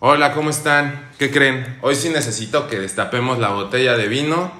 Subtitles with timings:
[0.00, 1.08] Hola, ¿cómo están?
[1.18, 1.78] ¿Qué creen?
[1.82, 4.50] Hoy sí necesito que destapemos la botella de vino,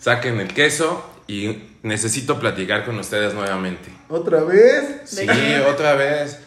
[0.00, 3.90] saquen el queso y necesito platicar con ustedes nuevamente.
[4.08, 5.02] ¿Otra vez?
[5.04, 5.26] Sí,
[5.72, 6.40] otra vez.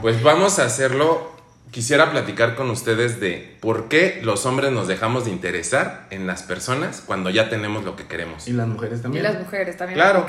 [0.00, 1.32] Pues vamos a hacerlo.
[1.70, 6.42] Quisiera platicar con ustedes de por qué los hombres nos dejamos de interesar en las
[6.44, 8.46] personas cuando ya tenemos lo que queremos.
[8.46, 9.24] Y las mujeres Y también.
[9.24, 9.98] las mujeres también.
[9.98, 10.26] Claro.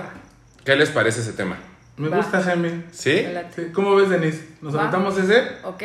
[0.63, 1.57] ¿Qué les parece ese tema?
[1.97, 2.17] Me Va.
[2.17, 2.85] gusta, Jaime.
[2.91, 3.11] ¿Sí?
[3.19, 3.65] Adelante.
[3.65, 4.47] Sí, ¿Cómo ves, Denise?
[4.61, 4.79] ¿Nos Va.
[4.79, 5.43] aventamos ese?
[5.63, 5.83] Ok.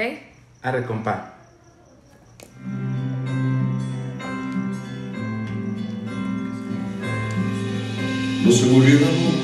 [0.63, 1.30] Arre, compa.
[8.51, 9.35] No se murió el amor.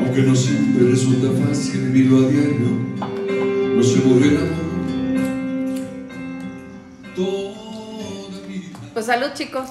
[0.00, 2.68] Aunque no siempre resulta fácil vivirlo a diario,
[3.76, 4.62] no se murió el amor.
[7.14, 8.78] Toda mi vida.
[8.94, 9.68] Pues salud, chicos.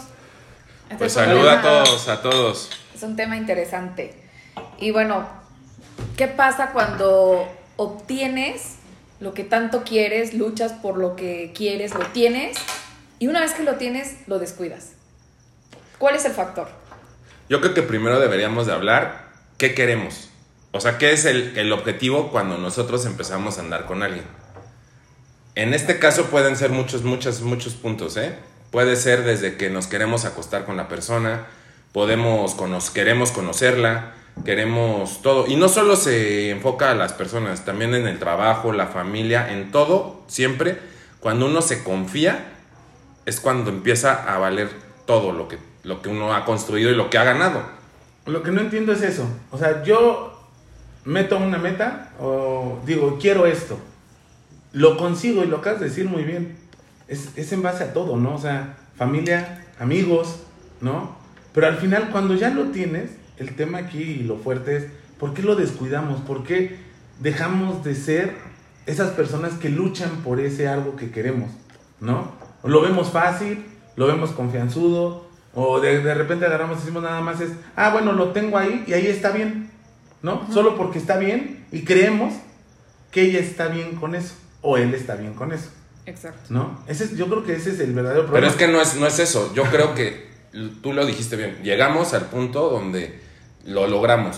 [0.84, 2.70] Este Pues saluda a todos, a todos.
[2.94, 4.13] Es un tema interesante.
[4.80, 5.27] Y bueno,
[6.16, 8.80] ¿qué pasa cuando obtienes
[9.22, 12.58] lo que tanto quieres, luchas por lo que quieres, lo tienes,
[13.20, 14.90] y una vez que lo tienes, lo descuidas?
[15.98, 16.68] ¿Cuál es el factor?
[17.48, 20.30] Yo creo que primero deberíamos de hablar qué queremos.
[20.72, 24.26] O sea, qué es el, el objetivo cuando nosotros empezamos a andar con alguien.
[25.56, 28.35] En este caso pueden ser muchos, muchos, muchos puntos, ¿eh?
[28.72, 31.46] Puede ser desde que nos queremos acostar con la persona,
[31.91, 34.13] podemos cono- queremos conocerla,
[34.46, 35.48] queremos todo.
[35.48, 39.71] Y no solo se enfoca a las personas, también en el trabajo, la familia, en
[39.71, 40.77] todo, siempre.
[41.20, 42.54] Cuando uno se confía,
[43.26, 44.70] es cuando empieza a valer
[45.05, 47.62] todo lo que, lo que uno ha construido y lo que ha ganado.
[48.26, 49.27] Lo que no entiendo es eso.
[49.51, 50.40] O sea, yo
[51.05, 53.77] meto una meta o digo, quiero esto.
[54.73, 56.57] Lo consigo y lo acabas de decir muy bien.
[57.07, 58.35] Es, es en base a todo, ¿no?
[58.35, 60.43] O sea, familia, amigos,
[60.79, 61.16] ¿no?
[61.54, 63.12] Pero al final, cuando ya lo tienes,
[63.42, 64.86] el tema aquí y lo fuerte es,
[65.20, 66.22] ¿por qué lo descuidamos?
[66.22, 66.78] ¿Por qué
[67.20, 68.34] dejamos de ser
[68.86, 71.50] esas personas que luchan por ese algo que queremos,
[72.00, 72.31] ¿no?
[72.64, 73.64] O lo vemos fácil,
[73.96, 78.13] lo vemos confianzudo, o de, de repente agarramos y decimos nada más es, ah, bueno,
[78.13, 79.69] lo tengo ahí y ahí está bien,
[80.22, 80.47] ¿no?
[80.51, 82.34] Solo porque está bien y creemos
[83.12, 85.69] que ella está bien con eso, o él está bien con eso,
[86.06, 86.41] Exacto.
[86.50, 86.80] ¿no?
[86.88, 88.51] Ese es, yo creo que ese es el verdadero Pero problema.
[88.51, 89.53] es que no es, no es eso.
[89.53, 90.30] Yo creo que
[90.81, 91.59] tú lo dijiste bien.
[91.63, 93.19] Llegamos al punto donde
[93.66, 94.38] lo logramos.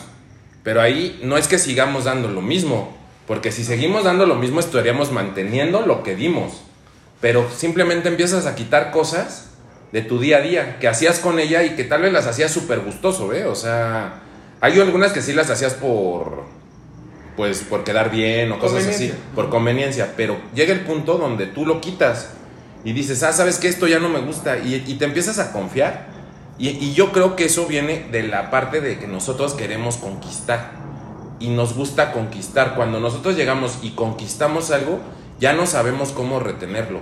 [0.64, 2.96] Pero ahí no es que sigamos dando lo mismo.
[3.28, 6.62] Porque si seguimos dando lo mismo, estaríamos manteniendo lo que dimos.
[7.22, 9.50] Pero simplemente empiezas a quitar cosas
[9.92, 12.52] de tu día a día que hacías con ella y que tal vez las hacías
[12.52, 13.46] súper gustoso, ¿eh?
[13.46, 14.22] O sea,
[14.60, 16.44] hay algunas que sí las hacías por.
[17.38, 20.14] Pues por quedar bien o cosas así, por conveniencia.
[20.16, 22.30] Pero llega el punto donde tú lo quitas
[22.84, 25.52] y dices, ah, sabes que esto ya no me gusta y, y te empiezas a
[25.52, 26.08] confiar.
[26.58, 30.72] Y, yo creo que eso viene de la parte de que nosotros queremos conquistar
[31.40, 32.76] y nos gusta conquistar.
[32.76, 35.00] Cuando nosotros llegamos y conquistamos algo,
[35.40, 37.00] ya no sabemos cómo retenerlo.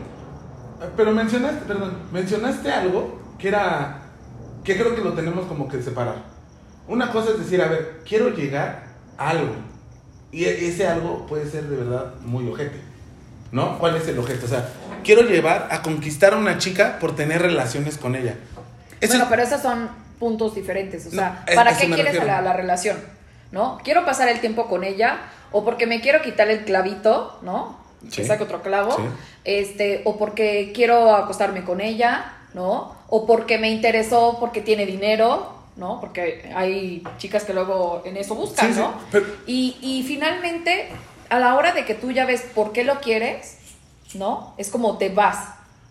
[0.95, 4.03] Pero mencionaste, perdón, mencionaste algo que era,
[4.63, 6.23] que creo que lo tenemos como que separar.
[6.88, 8.85] Una cosa es decir, a ver, quiero llegar
[9.17, 9.53] a algo.
[10.31, 12.79] Y e- ese algo puede ser de verdad muy ojete.
[13.51, 13.78] ¿No?
[13.79, 14.45] ¿Cuál es el ojete?
[14.45, 14.69] O sea,
[15.03, 18.38] quiero llevar a conquistar a una chica por tener relaciones con ella.
[19.01, 19.89] Eso bueno, pero esos son
[20.19, 21.06] puntos diferentes.
[21.07, 22.97] O sea, No, ¿para qué quieres la, la relación?
[23.51, 23.79] ¿No?
[23.84, 25.19] Quiero pasar el tiempo con ella
[25.51, 27.78] o porque me quiero quitar el clavito, ¿no?
[28.06, 28.25] Que Sí.
[28.25, 28.95] saque otro clavo.
[28.95, 29.03] Sí.
[29.44, 32.95] Este, o porque quiero acostarme con ella, ¿no?
[33.09, 36.00] O porque me interesó porque tiene dinero, ¿no?
[36.00, 38.94] Porque hay chicas que luego en eso buscan, sí, ¿no?
[39.11, 40.88] pero- Y, y finalmente,
[41.29, 43.57] a la hora de que tú ya ves por qué lo quieres,
[44.13, 44.53] ¿no?
[44.57, 45.38] Es como te vas.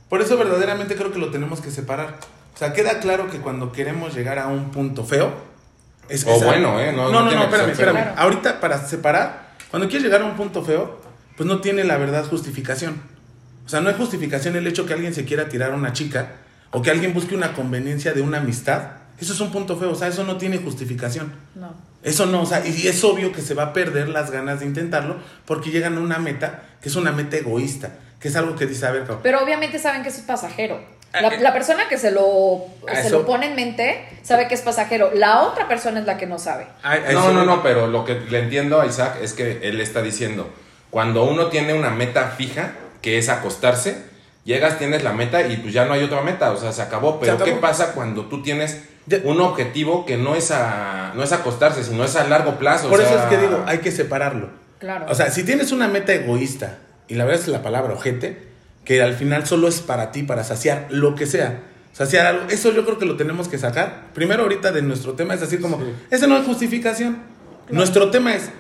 [0.09, 2.17] Por eso verdaderamente creo que lo tenemos que separar.
[2.55, 5.33] O sea, queda claro que cuando queremos llegar a un punto feo,
[6.09, 6.93] es O es bueno, ¿eh?
[6.93, 7.95] No- No, no no, no, espérame, espérame.
[7.97, 8.15] Claro.
[8.17, 11.01] Ahorita para separar, cuando quieres llegar a un punto feo,
[11.37, 13.01] pues no tiene la verdad justificación.
[13.65, 16.33] O sea, no hay justificación el hecho que alguien se quiera tirar a una chica
[16.73, 18.83] o que alguien busque una conveniencia de una amistad.
[19.21, 21.33] Eso es un punto feo, o sea, eso no tiene justificación.
[21.55, 21.73] No.
[22.03, 24.67] Eso no, o sea, y es obvio que se va a perder las ganas de
[24.67, 28.67] intentarlo porque llegan a una meta que es una meta egoísta, que es algo que
[28.67, 30.81] dice, a ver, cabrón, Pero obviamente saben que eso es pasajero.
[31.13, 31.41] Ah, La, eh.
[31.41, 34.61] la persona que se lo, Ah, se eso- lo pone en mente sabe que es
[34.63, 35.11] pasajero.
[35.15, 36.67] La otra persona es la que no sabe.
[36.83, 39.59] a- a No, eso- no, no, pero lo que le entiendo a Isaac es que
[39.63, 40.49] él está diciendo,
[40.91, 42.73] cuando uno tiene una meta fija,
[43.03, 43.97] que es acostarse,
[44.45, 47.19] llegas, tienes la meta y pues ya no hay otra meta, o sea, se acabó.
[47.19, 47.45] Pero acabó.
[47.45, 48.83] ¿qué pasa cuando tú tienes
[49.25, 52.87] un objetivo que no es a no es acostarse, sino es a largo plazo?
[52.87, 54.51] o Por eso sea, es que digo, hay que separarlo.
[54.79, 55.07] Claro.
[55.09, 56.79] O sea, si tienes una meta egoísta,
[57.09, 58.50] y la verdad es la palabra ojete,
[58.91, 61.61] que al final solo es para ti, para saciar lo que sea.
[61.93, 64.09] Saciar algo, eso yo creo que lo tenemos que sacar.
[64.15, 65.85] Primero ahorita de nuestro tema es decir como, Sí.
[66.11, 67.19] ese no es justificación.
[67.71, 68.51] Nuestro tema es,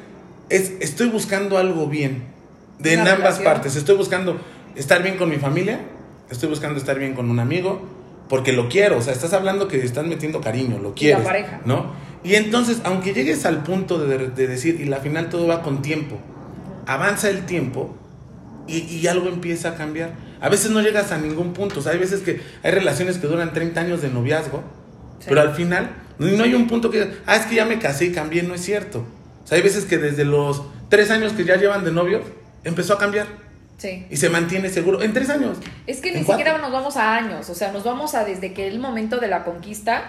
[0.48, 2.22] es, estoy buscando algo bien.
[2.78, 3.44] De en ambas relación.
[3.44, 3.74] partes.
[3.74, 4.36] Estoy buscando
[4.76, 5.80] estar bien con mi familia,
[6.30, 7.82] estoy buscando estar bien con un amigo,
[8.28, 8.98] porque lo quiero.
[8.98, 11.24] O sea, estás hablando que estás metiendo cariño, lo quieres.
[11.24, 11.60] pareja.
[11.64, 11.92] ¿No?
[12.22, 15.82] Y entonces, aunque llegues al punto de, de decir, y la final todo va con
[15.82, 16.20] tiempo,
[16.86, 17.96] avanza el tiempo
[18.76, 20.12] y, y algo empieza a cambiar.
[20.40, 21.80] A veces no llegas a ningún punto.
[21.80, 24.62] O sea, hay veces que hay relaciones que duran 30 años de noviazgo,
[25.18, 25.26] Sí.
[25.28, 28.06] pero al final no no hay un punto que, ah, es que ya me casé
[28.06, 29.04] y cambié, no es cierto.
[29.44, 32.22] O sea, hay veces que desde los tres años que ya llevan de novios,
[32.64, 33.26] empezó a cambiar
[33.78, 34.06] Sí.
[34.10, 35.00] y se mantiene seguro.
[35.02, 35.58] En tres años.
[35.86, 36.38] Es que ni cuatro.
[36.44, 39.28] siquiera nos vamos a años, o sea, nos vamos a desde que el momento de
[39.28, 40.04] la conquista,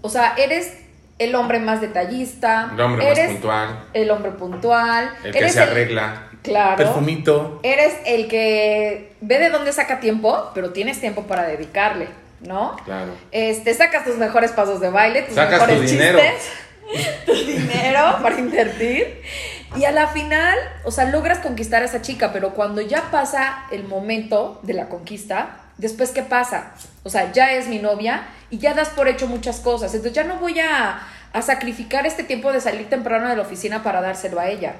[0.00, 0.72] o sea, eres
[1.18, 5.60] el hombre más detallista, El hombre más puntual, el hombre puntual, el que eres se
[5.60, 6.28] arregla.
[6.46, 7.60] Claro, Perfumito.
[7.62, 12.08] eres el que ve de dónde saca tiempo, pero tienes tiempo para dedicarle,
[12.40, 12.76] ¿no?
[12.84, 13.12] Claro.
[13.32, 16.18] Este, sacas tus mejores pasos de baile, tus Sacas mejores tu dinero.
[16.18, 19.22] chistes, tu dinero para invertir.
[19.76, 23.64] Y a la final, o sea, logras conquistar a esa chica, pero cuando ya pasa
[23.70, 26.72] el momento de la conquista, después ¿qué pasa?
[27.02, 29.92] O sea, ya es mi novia y ya das por hecho muchas cosas.
[29.92, 31.00] Entonces ya no voy a,
[31.32, 34.74] a sacrificar este tiempo de salir temprano de la oficina para dárselo a ella.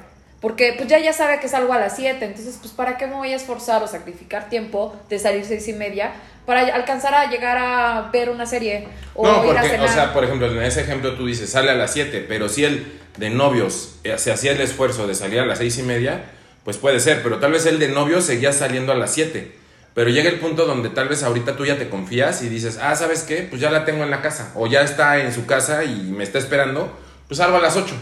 [0.47, 3.15] Porque pues ya ya sabe que salgo a las 7, entonces pues ¿para qué me
[3.15, 6.13] voy a esforzar o sacrificar tiempo de salir seis y media
[6.47, 9.89] para alcanzar a llegar a ver una serie o No, ir a porque, cenar?
[9.89, 12.63] o sea, por ejemplo, en ese ejemplo tú dices, sale a las 7, pero si
[12.63, 16.27] él de novios eh, se hacía el esfuerzo de salir a las seis y media,
[16.63, 19.53] pues puede ser, pero tal vez él de novios seguía saliendo a las 7.
[19.95, 22.95] Pero llega el punto donde tal vez ahorita tú ya te confías y dices, ah,
[22.95, 23.39] ¿sabes qué?
[23.51, 26.23] Pues ya la tengo en la casa, o ya está en su casa y me
[26.23, 26.97] está esperando,
[27.27, 27.93] pues salgo a las 8.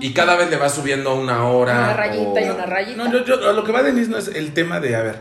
[0.00, 1.72] Y cada vez le va subiendo una hora.
[1.78, 3.04] Una rayita y o- una rayita.
[3.04, 5.16] No, yo, yo- lo que va Denise no es el tema de, a ver,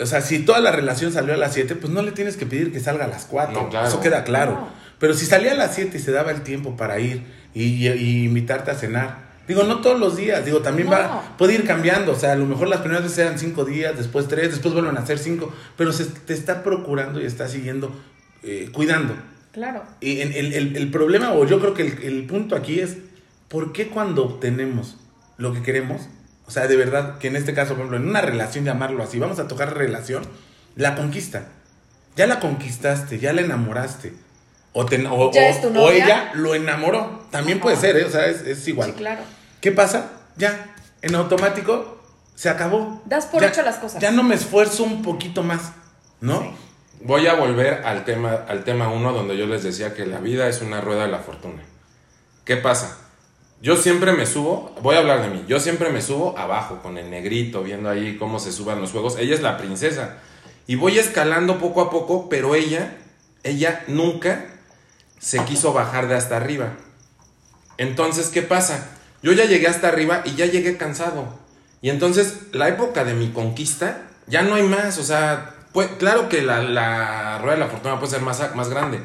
[0.00, 2.46] o sea, si toda la relación salió a las 7, pues no le tienes que
[2.46, 3.52] pedir que salga a las 4.
[3.62, 3.86] No, claro.
[3.88, 4.52] Eso queda claro.
[4.52, 4.68] No.
[4.98, 7.22] Pero si salía a las 7 y se daba el tiempo para ir
[7.54, 9.22] y, y- y invitarte a cenar.
[9.46, 10.94] Digo, no todos los días, digo, también No.
[10.94, 13.94] va, puede ir cambiando, o sea, a lo mejor las primeras veces eran 5 días,
[13.96, 17.94] después 3, después vuelven a ser 5, pero se te está procurando y está siguiendo,
[18.42, 19.14] eh, cuidando.
[19.52, 19.82] Claro.
[20.00, 22.96] Y en- el, el- el problema, o yo creo que el, el punto aquí es,
[23.54, 24.96] ¿por qué cuando obtenemos
[25.36, 26.02] lo que queremos?
[26.46, 29.20] O sea, de verdad, que en este caso, por ejemplo, en una relación, llamarlo así,
[29.20, 30.24] vamos a tocar relación,
[30.74, 31.46] la conquista.
[32.16, 34.12] Ya la conquistaste, ya la enamoraste.
[34.72, 36.04] O, te- o- Ya o- es tu o novia.
[36.04, 37.26] ella lo enamoró.
[37.30, 37.62] También Ajá.
[37.62, 38.04] puede ser, ¿eh?
[38.04, 38.90] O sea, es, es igual.
[38.90, 39.22] Sí, claro.
[39.60, 40.10] ¿Qué pasa?
[40.36, 42.02] Ya, en automático,
[42.34, 43.00] se acabó.
[43.06, 44.02] Das por Ya- hecho las cosas.
[44.02, 45.70] Ya no me esfuerzo un poquito más,
[46.20, 46.40] ¿no?
[46.42, 46.50] Sí.
[47.02, 50.48] Voy a volver al tema al tema 1 donde yo les decía que la vida
[50.48, 51.62] es una rueda de la fortuna.
[52.44, 52.98] ¿Qué pasa?
[53.60, 56.98] Yo siempre me subo, voy a hablar de mí, yo siempre me subo abajo con
[56.98, 59.16] el negrito, viendo ahí cómo se suban los juegos.
[59.18, 60.18] Ella es la princesa.
[60.66, 62.96] Y voy escalando poco a poco, pero ella,
[63.42, 64.46] ella nunca
[65.18, 66.74] se quiso bajar de hasta arriba.
[67.78, 68.90] Entonces, ¿qué pasa?
[69.22, 71.38] Yo ya llegué hasta arriba y ya llegué cansado.
[71.80, 74.98] Y entonces, la época de mi conquista, ya no hay más.
[74.98, 78.68] O sea, pues, claro que la, la rueda de la fortuna puede ser más, más
[78.68, 79.00] grande.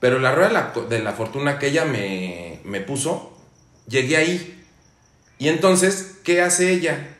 [0.00, 3.35] Pero la rueda de la, fortuna que ella me, me puso,
[3.88, 4.64] llegué ahí.
[5.38, 7.16] Y entonces, ¿qué hace ella?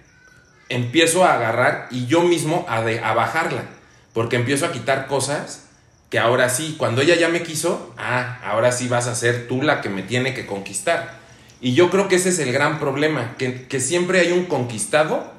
[0.68, 3.64] Empiezo a agarrar y yo mismo a, de- a bajarla.
[4.12, 5.66] Porque empiezo a quitar cosas
[6.10, 9.62] que ahora sí, cuando ella ya me quiso, ah, ahora sí vas a ser tú
[9.62, 11.18] la que me tiene que conquistar.
[11.60, 15.32] Y yo creo que ese es el gran problema, que, siempre hay un conquistado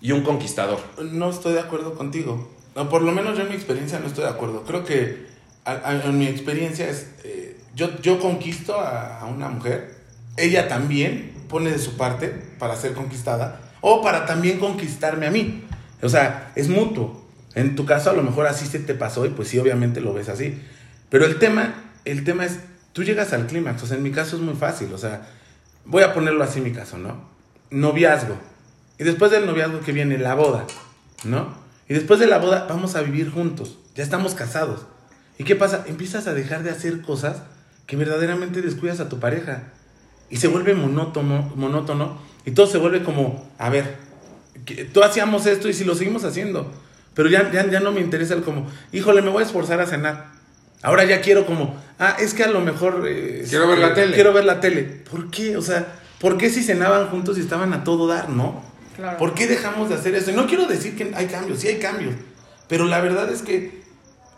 [0.00, 0.80] y un conquistador.
[1.00, 2.50] No estoy de acuerdo contigo.
[2.74, 4.64] No, por lo menos yo en mi experiencia no estoy de acuerdo.
[4.64, 5.26] Creo que
[5.66, 9.91] en mi experiencia es, eh, yo, yo conquisto a una mujer,
[10.36, 15.64] ella también pone de su parte para ser conquistada o para también conquistarme a mí.
[16.02, 17.22] O sea, es mutuo.
[17.54, 20.14] En tu caso a lo mejor así se te pasó y pues sí, obviamente lo
[20.14, 20.60] ves así.
[21.10, 21.74] Pero el tema,
[22.04, 22.60] el tema es,
[22.92, 23.82] tú llegas al clímax.
[23.82, 24.92] O sea, en mi caso es muy fácil.
[24.94, 25.28] O sea,
[25.84, 27.28] voy a ponerlo así en mi caso, ¿no?
[27.70, 28.36] Noviazgo.
[28.98, 30.66] Y después del noviazgo que viene la boda,
[31.24, 31.54] ¿no?
[31.88, 33.78] Y después de la boda vamos a vivir juntos.
[33.94, 34.86] Ya estamos casados.
[35.38, 35.84] ¿Y qué pasa?
[35.86, 37.42] Empiezas a dejar de hacer cosas
[37.86, 39.64] que verdaderamente descuidas a tu pareja.
[40.32, 42.16] Y se vuelve monótono, monótono.
[42.46, 43.98] Y todo se vuelve como, a ver,
[44.94, 46.72] tú hacíamos esto y si lo seguimos haciendo.
[47.12, 49.86] Pero ya, ya, ya no me interesa el como, híjole, me voy a esforzar a
[49.86, 50.32] cenar.
[50.82, 53.04] Ahora ya quiero como, ah, es que a lo mejor...
[53.06, 54.14] eh, Quiero ver la tele.
[54.14, 54.82] Quiero ver la tele.
[54.82, 55.58] ¿Por qué?
[55.58, 55.86] O sea,
[56.18, 58.64] ¿por qué si cenaban juntos y estaban a todo dar, no?
[58.96, 59.18] Claro.
[59.18, 60.30] ¿Por qué dejamos de hacer eso?
[60.30, 62.14] Y no quiero decir que hay cambios, sí hay cambios.
[62.68, 63.82] Pero la verdad es que,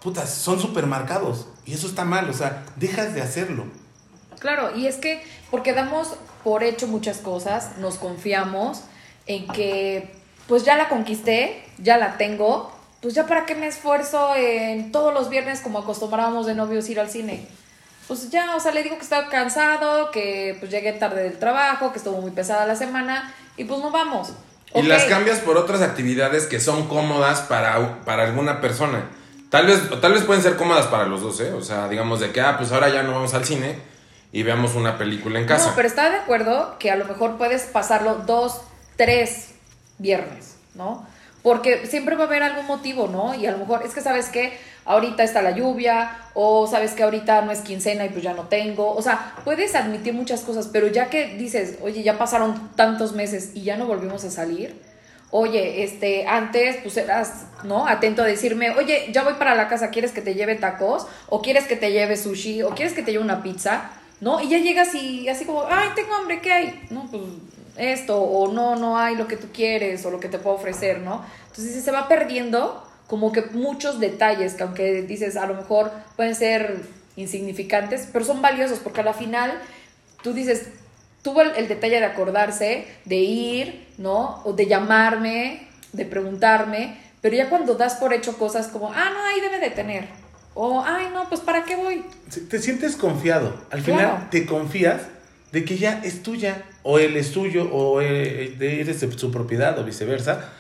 [0.03, 1.47] putas, son súper marcados.
[1.65, 3.67] Y eso está mal, o sea, dejas de hacerlo.
[4.45, 8.83] Claro, y es que porque damos por hecho muchas cosas, nos confiamos
[9.25, 10.15] en que
[10.47, 12.71] pues ya la conquisté, ya la tengo,
[13.01, 17.01] pues ya para qué me esfuerzo en todos los viernes como acostumbrábamos de novios ir
[17.01, 17.49] al cine.
[18.07, 21.93] Pues ya, o sea, le digo que estaba cansado, que pues llegué tarde del trabajo,
[21.93, 24.35] que estuvo muy pesada la semana y pues no vamos.
[24.75, 29.07] Y las cambias por otras actividades que son cómodas para, para alguna persona.
[29.49, 31.55] Tal vez, tal vez pueden ser cómodas para los dos, ¿eh?
[31.55, 33.94] O sea, digamos de que, ah, pues ahora ya no vamos al cine
[34.35, 35.69] y veamos una película en casa.
[35.69, 38.63] No, pero está de acuerdo que a lo mejor puedes pasarlo dos,
[38.97, 39.51] tres
[39.99, 41.07] viernes, ¿no?
[41.45, 43.37] Porque siempre va a haber algún motivo, ¿no?
[43.37, 47.05] Y a lo mejor es que sabes que ahorita está la lluvia, o sabes que
[47.05, 48.93] ahorita no es quincena y pues ya no tengo.
[48.93, 53.53] O sea, puedes admitir muchas cosas, pero ya que dices, oye, ya pasaron tantos meses
[53.55, 54.83] y ya no volvimos a salir.
[55.31, 57.87] Oye, este, antes pues eras, ¿no?
[57.87, 61.07] Atento a decirme, oye, ya voy para la casa, ¿quieres que te lleve tacos?
[61.29, 62.63] ¿O quieres que te lleve sushi?
[62.63, 63.93] ¿O quieres que te lleve una pizza?
[64.21, 64.41] ¿No?
[64.41, 66.87] Y ya llegas y así como, ay, tengo hambre, ¿qué hay?
[66.91, 67.23] No, pues
[67.77, 71.01] esto, o no, no hay lo que tú quieres, o lo que te puedo ofrecer,
[71.01, 71.25] ¿no?
[71.49, 76.35] Entonces se va perdiendo como que muchos detalles que aunque dices a lo mejor pueden
[76.35, 76.83] ser
[77.17, 79.53] insignificantes, pero son valiosos porque a la final
[80.23, 80.69] tú dices,
[81.23, 84.41] tuvo el, el detalle de acordarse, de ir, ¿no?
[84.45, 89.25] O de llamarme, de preguntarme, pero ya cuando das por hecho cosas como, ah, no,
[89.25, 90.09] ahí debe de tener,
[90.55, 92.03] o, ay, no, pues ¿para qué voy?
[92.49, 93.55] Te sientes confiado.
[93.71, 94.01] Al Claro.
[94.17, 95.03] final te confías
[95.53, 99.31] de que ya es tuya, o él es tuyo, o eh, de- eres de su
[99.31, 100.51] propiedad, o viceversa.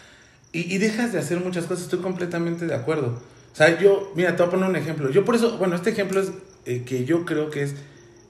[0.52, 1.84] Y, y dejas de hacer muchas cosas.
[1.84, 3.20] Estoy completamente de acuerdo.
[3.52, 5.10] O sea, yo, mira, te voy a poner un ejemplo.
[5.10, 6.30] Yo por eso, bueno, este ejemplo es
[6.66, 7.74] eh, que yo creo que es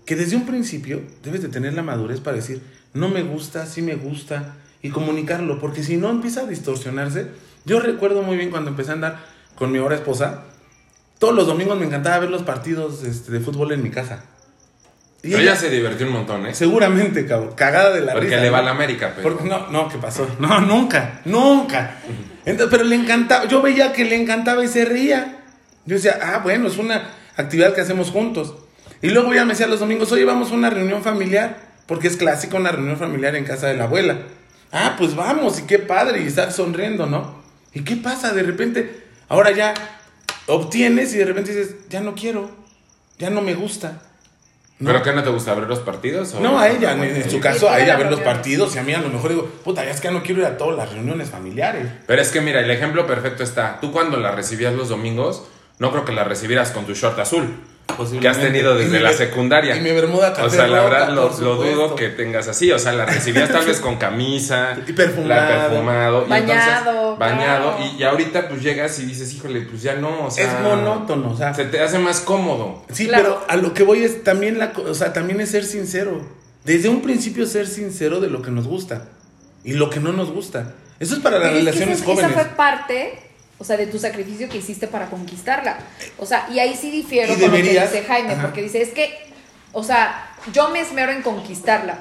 [0.07, 2.61] que desde un principio debes de tener la madurez para decir,
[2.93, 7.29] no me gusta, sí me gusta, y comunicarlo, porque si no empieza a distorsionarse.
[7.65, 10.45] Yo recuerdo muy bien cuando empecé a andar con mi ahora esposa,
[11.19, 14.25] todos los domingos me encantaba ver los partidos este, de fútbol en mi casa.
[15.23, 16.55] Y Pero ella, ella se divirtió un montón, ¿eh?
[16.55, 19.31] seguramente, cabrón, cagada de la Porque risa, le va a la América, pero...
[19.31, 20.29] Porque no, no, ¿qué pasó?
[20.39, 21.97] No, nunca, nunca.
[22.45, 25.39] Entonces, pero le encantaba, yo veía que le encantaba y se reía.
[25.87, 28.55] Yo decía, ah, bueno, es una actividad que hacemos juntos.
[29.01, 31.57] Y luego ya me decía los domingos, oye, vamos a una reunión familiar,
[31.87, 34.19] porque es clásico una reunión familiar en casa de la abuela.
[34.73, 37.43] Ah, pues vamos, y qué padre, y estar sonriendo, ¿no?
[37.73, 38.33] ¿Y qué pasa?
[38.33, 39.75] De repente, ahora ya
[40.47, 42.51] obtienes y de repente dices, ya no quiero,
[43.19, 44.03] ya no me gusta.
[44.79, 44.91] ¿no?
[44.91, 46.35] ¿Pero qué no te gusta ver los partidos?
[46.35, 48.83] o- No, a ella, en, en su caso, a ella ver los partidos y a
[48.83, 50.77] mí a lo mejor digo, puta, ya es que ya no quiero ir a todas
[50.77, 51.87] las reuniones familiares.
[52.07, 53.79] Pero es que mira, el ejemplo perfecto está.
[53.81, 55.45] Tú cuando la recibías los domingos,
[55.79, 57.49] no creo que la recibieras con tu short azul.
[58.21, 59.77] Que has tenido desde la secundaria.
[59.77, 62.73] y mi bermuda O sea, la verdad lo, dudo que tengas así.
[62.73, 64.77] O sea, la recibías tal vez con camisa.
[64.89, 65.29] Y perfumado.
[65.29, 66.25] la perfumado.
[66.27, 67.77] y Bañado, entonces, bañado.
[67.77, 67.93] claro.
[67.97, 70.27] Y, y ahorita pues llegas y dices, híjole, pues ya no.
[70.27, 71.53] O sea, es monótono, o sea.
[71.55, 72.83] Se te hace más cómodo.
[72.91, 73.23] Sí, Claro.
[73.23, 76.23] pero a lo que voy es también la, co- o sea, también es ser sincero.
[76.65, 79.05] Desde un principio ser sincero de lo que nos gusta
[79.63, 80.73] y lo que no nos gusta.
[80.99, 82.31] Eso es para las que relaciones esa, jóvenes.
[82.31, 83.19] esa fue parte,
[83.59, 85.79] o sea, de tu sacrificio que hiciste para conquistarla.
[86.19, 88.43] O sea, y ahí sí difiero con lo que dice Jaime, Ajá.
[88.43, 89.15] porque dice, es que,
[89.73, 91.99] o sea, yo me esmero en conquistarla.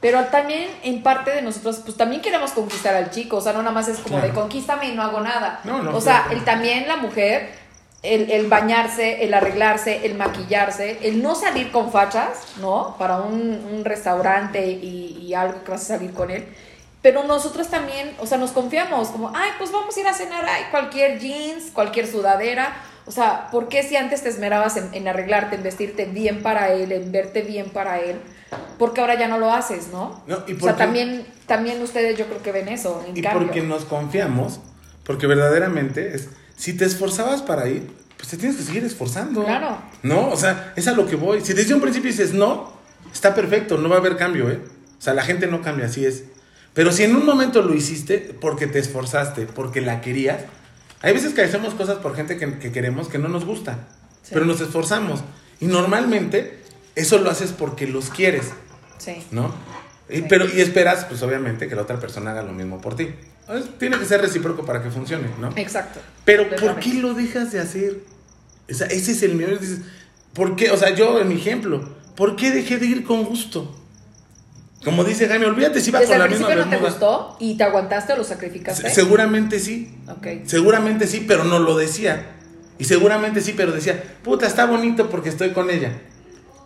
[0.00, 3.38] Pero también, en parte de nosotros, pues también queremos conquistar al chico.
[3.38, 4.28] O sea, no nada más es como Claro.
[4.28, 5.60] de conquístame y no hago nada.
[5.64, 6.38] No, no, o sea, claro.
[6.38, 7.48] el, también la mujer,
[8.02, 12.28] el, el bañarse, el arreglarse, el maquillarse, el no salir con fachas,
[12.60, 12.96] ¿no?
[12.98, 16.44] Para un, un restaurante y, y algo que vas a salir con él.
[17.04, 20.46] Pero nosotros también, o sea, nos confiamos, como, ay, pues vamos a ir a cenar,
[20.46, 22.74] ay, cualquier jeans, cualquier sudadera.
[23.04, 26.72] O sea, ¿por qué si antes te esmerabas en, en arreglarte, en vestirte bien para
[26.72, 28.16] él, en verte bien para él?
[28.78, 30.22] Porque ahora ya no lo haces, ¿no?
[30.26, 33.48] No, y o sea, también, también ustedes yo creo que ven eso, en Y cambio.
[33.48, 34.60] porque nos confiamos,
[35.04, 39.44] porque verdaderamente es, si te esforzabas para ir, pues te tienes que seguir esforzando.
[39.44, 39.76] Claro.
[40.02, 41.42] No, o sea, es a lo que voy.
[41.42, 42.72] Si desde un principio dices no,
[43.12, 44.58] está perfecto, no va a haber cambio, ¿eh?
[44.98, 46.24] O sea, la gente no cambia, así es.
[46.74, 50.42] Pero si en un momento lo hiciste porque te esforzaste, porque la querías,
[51.02, 53.78] hay veces que hacemos cosas por gente que, que queremos que no nos gusta,
[54.22, 54.30] Sí.
[54.32, 55.22] pero nos esforzamos.
[55.60, 56.58] Y normalmente
[56.96, 58.50] eso lo haces porque los quieres.
[58.98, 59.16] Sí.
[59.30, 59.54] ¿no?
[60.08, 60.24] Y, Sí.
[60.28, 63.08] pero, y esperas, pues obviamente, que la otra persona haga lo mismo por ti.
[63.46, 65.52] Entonces, tiene que ser recíproco para que funcione, ¿no?
[65.56, 66.00] Exacto.
[66.24, 68.00] Pero, ¿por qué lo dejas de hacer?
[68.70, 69.46] O sea, ese es el mío.
[69.58, 69.80] Dices,
[70.32, 70.70] ¿por qué?
[70.70, 73.78] O sea, yo, en mi ejemplo, ¿por qué dejé de ir con gusto?
[74.84, 77.64] Como dice Jaime, olvídate si va ¿Desde con la misma no te gustó y te
[77.64, 78.88] aguantaste o lo sacrificaste?
[78.88, 79.94] Se- Seguramente sí.
[80.08, 80.26] Ok.
[80.46, 82.26] Seguramente sí, pero no lo decía.
[82.78, 85.92] Y seguramente sí, pero decía, puta, está bonito porque estoy con ella.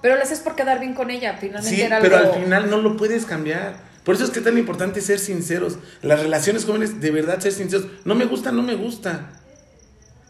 [0.03, 1.37] Pero lo haces por quedar bien con ella.
[1.41, 2.35] Finalmente Sí, era pero algo...
[2.35, 3.77] al final no lo puedes cambiar.
[4.05, 5.77] Por eso es que es tan importante ser sinceros.
[6.03, 7.87] Las relaciones jóvenes, de verdad, ser sinceros.
[8.05, 9.31] No me gusta, no me gusta.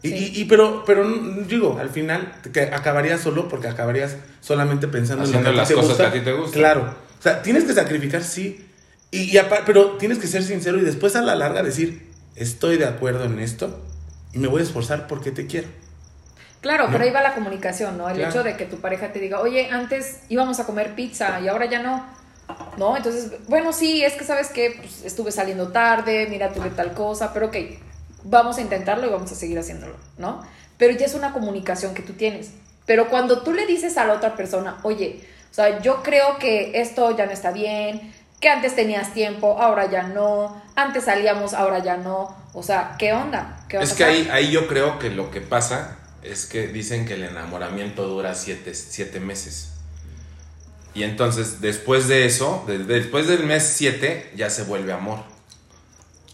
[0.01, 0.31] Y, Sí.
[0.35, 1.09] y- y pero, pero
[1.47, 5.75] digo, al final que acabarías solo porque acabarías solamente pensando Haciendo en lo las que
[5.75, 6.11] ti te cosas gusta.
[6.11, 6.59] que a ti te gustan.
[6.59, 7.08] Claro.
[7.19, 8.65] O sea, tienes que sacrificar, sí.
[9.11, 13.25] Y, pero tienes que ser sincero y después a la larga decir, estoy de acuerdo
[13.25, 13.81] en esto
[14.33, 15.67] y me voy a esforzar porque te quiero.
[16.61, 16.91] Claro, ¿No?
[16.91, 18.09] pero ahí va la comunicación, ¿no?
[18.09, 18.29] El Claro.
[18.29, 21.65] hecho de que tu pareja te diga, oye, antes íbamos a comer pizza y ahora
[21.65, 22.05] ya no.
[22.77, 22.97] ¿no?
[22.97, 27.31] Entonces, bueno, sí, es que sabes que pues, estuve saliendo tarde, mira, tuve tal cosa,
[27.33, 27.55] pero ok,
[28.23, 30.41] vamos a intentarlo y vamos a seguir haciéndolo, ¿no?
[30.77, 32.51] Pero ya es una comunicación que tú tienes.
[32.87, 36.79] Pero cuando tú le dices a la otra persona, oye, o sea, yo creo que
[36.81, 41.79] esto ya no está bien, que antes tenías tiempo, ahora ya no, antes salíamos, ahora
[41.79, 43.65] ya no, o sea, ¿qué onda?
[43.67, 47.13] ¿Qué Es que ahí, ahí yo creo que lo que pasa es que dicen que
[47.15, 49.73] el enamoramiento dura siete, siete meses.
[50.93, 55.19] Y entonces, después de eso, de- después del mes 7, ya se vuelve amor.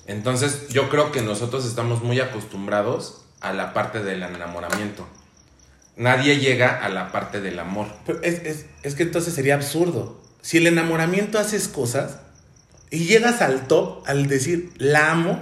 [0.07, 5.07] Entonces, yo creo que nosotros estamos muy acostumbrados a la parte del enamoramiento.
[5.97, 7.87] Nadie llega a la parte del amor.
[8.05, 10.21] Pero es, es- es que entonces sería absurdo.
[10.41, 12.17] Si el enamoramiento haces cosas
[12.91, 15.41] y llegas al top al decir la amo,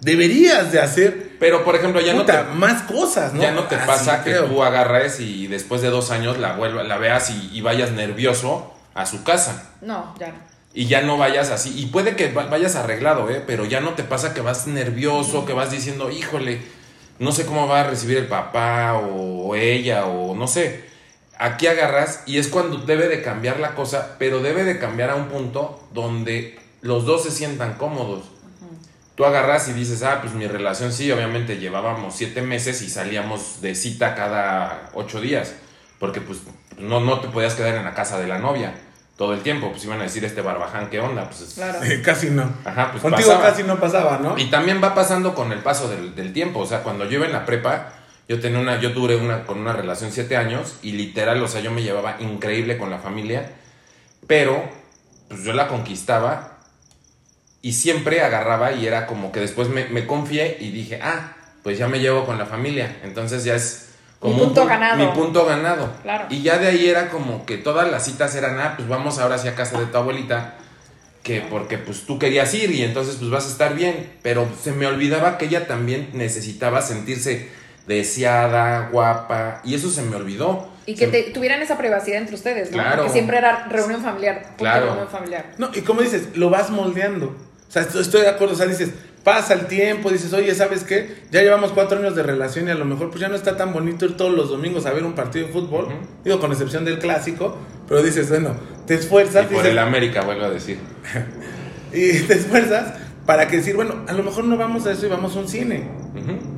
[0.00, 3.42] deberías de hacer Pero, por ejemplo, ya puta, no te, más cosas, ¿no?
[3.42, 6.82] ya no te Así pasa que tú agarres y después de dos años la, vuelva,
[6.82, 9.70] la veas y, y vayas nervioso a su casa.
[9.80, 10.34] No, ya no.
[10.74, 11.72] Y ya no vayas así.
[11.78, 13.42] Y puede que va- vayas arreglado, ¿eh?
[13.46, 16.60] Pero ya no te pasa que vas nervioso, que vas diciendo, híjole,
[17.18, 20.84] no sé cómo va a recibir el papá o ella o no sé.
[21.38, 25.16] Aquí agarras y es cuando debe de cambiar la cosa, pero debe de cambiar a
[25.16, 28.24] un punto donde los dos se sientan cómodos.
[29.14, 33.62] Tú agarras y dices, ah, pues mi relación sí, obviamente llevábamos siete meses y salíamos
[33.62, 35.54] de cita cada ocho días,
[35.98, 36.40] porque pues
[36.78, 38.74] no, no te podías quedar en la casa de la novia
[39.16, 41.24] todo el tiempo, pues iban a decir este barbaján, ¿qué onda?
[41.28, 41.78] Pues es- Claro.
[42.04, 42.52] casi no.
[42.64, 43.50] Ajá, pues Contigo pasaba.
[43.50, 44.36] casi no pasaba, ¿no?
[44.38, 46.60] Y también va pasando con el paso del, del tiempo.
[46.60, 47.94] O sea, cuando yo iba en la prepa,
[48.28, 51.60] yo tenía una, yo duré una, con una relación siete años y literal, o sea,
[51.62, 53.52] yo me llevaba increíble con la familia,
[54.26, 54.62] pero
[55.28, 56.58] pues yo la conquistaba
[57.62, 61.32] y siempre agarraba y era como que después me, me confié y dije, ah,
[61.62, 62.98] pues ya me llevo con la familia.
[63.02, 63.85] Entonces ya es
[64.20, 64.96] como Mi un punto pu- ganado.
[64.96, 65.92] Mi punto ganado.
[66.02, 66.26] Claro.
[66.30, 69.38] Y ya de ahí era como que todas las citas eran, ah, pues vamos ahora
[69.38, 70.54] sí a casa de tu abuelita
[71.22, 74.70] que porque pues tú querías ir y entonces pues vas a estar bien, pero se
[74.72, 77.48] me olvidaba que ella también necesitaba sentirse
[77.86, 80.68] deseada, guapa, y eso se me olvidó.
[80.86, 82.78] Y que Se- te- tuvieran esa privacidad entre ustedes, ¿no?
[82.78, 83.04] Claro.
[83.04, 84.50] Que siempre era reunión familiar.
[84.56, 84.86] Claro.
[84.86, 85.46] Reunión familiar.
[85.58, 87.26] No, y como dices, lo vas moldeando.
[87.68, 88.54] O sea, estoy de acuerdo.
[88.54, 88.90] O sea, dices,
[89.26, 91.16] pasa el tiempo, dices, oye, ¿sabes qué?
[91.32, 93.72] Ya llevamos cuatro años de relación y a lo mejor pues ya no está tan
[93.72, 95.88] bonito ir todos los domingos a ver un partido de fútbol.
[96.24, 97.56] Digo, con excepción del clásico.
[97.88, 98.54] Pero dices, bueno,
[98.86, 99.42] te esfuerzas.
[99.42, 100.78] y por dices- el América, vuelvo a decir.
[101.92, 102.94] y te esfuerzas
[103.26, 105.48] para que decir, bueno, a lo mejor no vamos a eso y vamos a un
[105.48, 105.88] cine.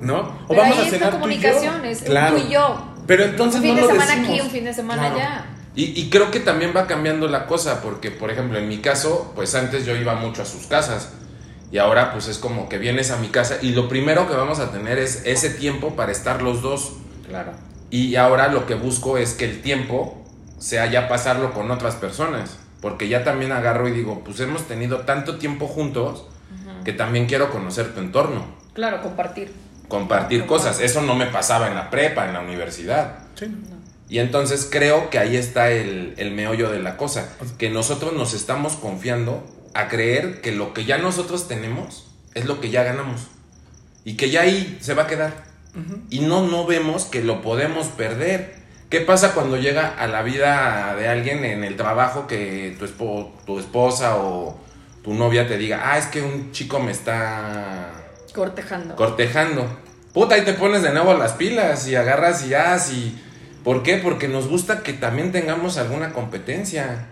[0.02, 0.18] ¿no?
[0.18, 1.40] O Pero vamos ahí a es cenar la tú y yo.
[1.50, 2.36] comunicación, es Claro.
[2.36, 2.94] tú y yo.
[3.06, 4.30] Pero entonces un fin no de lo semana decimos.
[4.30, 5.16] aquí, un fin de semana Claro.
[5.16, 5.46] allá.
[5.74, 9.32] Y, y creo que también va cambiando la cosa, porque por ejemplo en mi caso,
[9.34, 11.12] pues antes yo iba mucho a sus casas.
[11.70, 14.58] Y ahora pues es como que vienes a mi casa y lo primero que vamos
[14.58, 16.92] a tener es ese tiempo para estar los dos.
[17.26, 17.52] Claro.
[17.90, 20.22] Y ahora lo que busco es que el tiempo
[20.58, 22.56] sea ya pasarlo con otras personas.
[22.80, 26.26] Porque ya también agarro y digo, pues hemos tenido tanto tiempo juntos
[26.84, 29.52] que también quiero conocer tu entorno, Claro, compartir.
[29.88, 30.80] compartir cosas.
[30.80, 33.18] Eso no me pasaba en la prepa, en la universidad.
[33.34, 33.46] Sí.
[34.08, 37.28] Y entonces creo que ahí está el, el meollo de la cosa.
[37.58, 42.60] Que nosotros nos estamos confiando a creer que lo que ya nosotros tenemos es lo
[42.60, 43.22] que ya ganamos.
[44.04, 45.44] Y que ya ahí se va a quedar.
[46.10, 48.56] Y no, no vemos que lo podemos perder.
[48.90, 53.30] ¿Qué pasa cuando llega a la vida de alguien en el trabajo que tu, espo-
[53.46, 54.58] tu esposa o
[55.04, 57.92] tu novia te diga, ah, es que un chico me está
[58.34, 58.96] Cortejando.
[58.96, 59.66] cortejando.
[60.14, 63.22] Puta, ahí te pones de nuevo las pilas y agarras y ya, y
[63.62, 63.98] ¿Por qué?
[63.98, 67.06] Porque nos gusta que también tengamos alguna competencia.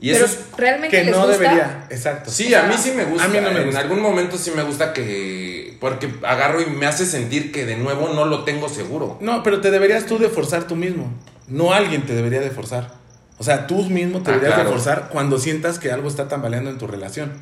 [0.00, 0.56] Y Pero eso es...
[0.58, 1.32] realmente Que les no gusta.
[1.42, 2.30] debería, exacto.
[2.30, 3.24] Sí, o sea, a mí sí me gusta.
[3.24, 3.80] a mí no me En gusta.
[3.80, 5.76] algún momento sí me gusta que...
[5.80, 9.18] Porque agarro y me hace sentir que de nuevo no lo tengo seguro.
[9.20, 11.12] No, pero te deberías tú de forzar tú mismo.
[11.48, 12.92] No alguien te debería de forzar.
[13.38, 14.70] O sea, tú mismo te Ah, deberías claro.
[14.70, 17.32] de forzar cuando sientas que algo está tambaleando en tu relación.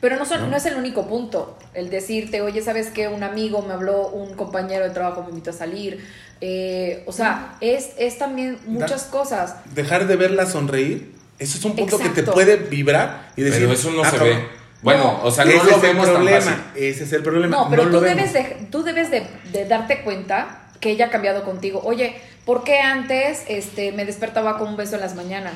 [0.00, 1.56] Pero no, son- no es el único punto.
[1.72, 3.08] El decirte, oye, ¿sabes qué?
[3.08, 6.04] Un amigo me habló, un compañero de trabajo me invitó a salir.
[6.40, 9.56] Eh, o sea, es, es también muchas cosas.
[9.74, 13.60] Dejar de verla sonreír, eso es un punto que te puede vibrar y decir.
[13.62, 14.36] Pero eso no "Ah, se cabrón".
[14.38, 14.48] ve.
[14.82, 16.40] Bueno, No, o sea, no Ese lo es el vemos tan problema.
[16.40, 16.62] fácil.
[16.76, 17.56] Ese es el problema.
[17.56, 21.42] No, pero tú, debes de, tú debes de, de darte cuenta que ella ha cambiado
[21.44, 21.80] contigo.
[21.84, 25.54] Oye, ¿por qué antes este, me despertaba con un beso en las mañanas?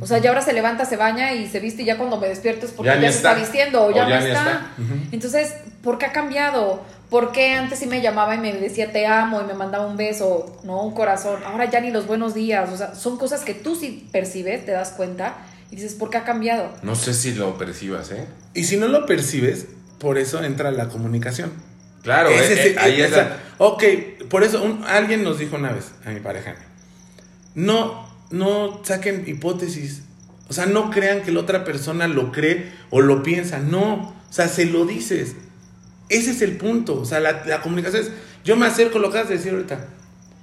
[0.00, 2.28] O sea, ya ahora se levanta, se baña y se viste y ya cuando me
[2.28, 3.40] despierto es porque Ya ya, se está está.
[3.40, 4.66] vistiendo o ya, O ya no está.
[5.12, 6.82] Entonces, ¿por qué ha cambiado?
[7.10, 9.96] ¿Por qué antes sí me llamaba y me decía te amo y me mandaba un
[9.96, 11.40] beso, no un corazón?
[11.44, 12.68] Ahora ya ni los buenos días.
[12.70, 15.36] O sea, son cosas que tú sí percibes, te das cuenta
[15.70, 16.70] y dices, ¿por qué ha cambiado?
[16.82, 18.26] No sé si lo percibas, ¿eh?
[18.54, 19.66] Y si no lo percibes,
[19.98, 21.52] por eso entra la comunicación.
[22.02, 23.82] Claro, Ese eh, eh, ahí o es la- Ok,
[24.30, 26.54] por eso un- alguien nos dijo una vez a mi pareja,
[27.54, 30.02] no, no saquen hipótesis.
[30.48, 33.58] O sea, no crean que la otra persona lo cree o lo piensa.
[33.58, 33.94] No.
[34.28, 35.34] O sea, se lo dices.
[36.08, 37.00] Ese es el punto.
[37.00, 38.10] O sea, la, la comunicación es.
[38.44, 39.86] Yo me acerco, lo que acabas de decir ahorita.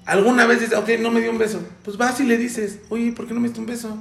[0.06, 1.60] Alguna vez dices, ok, no me dio un beso.
[1.84, 3.98] Pues vas y le dices, oye, ¿por qué no me diste un beso?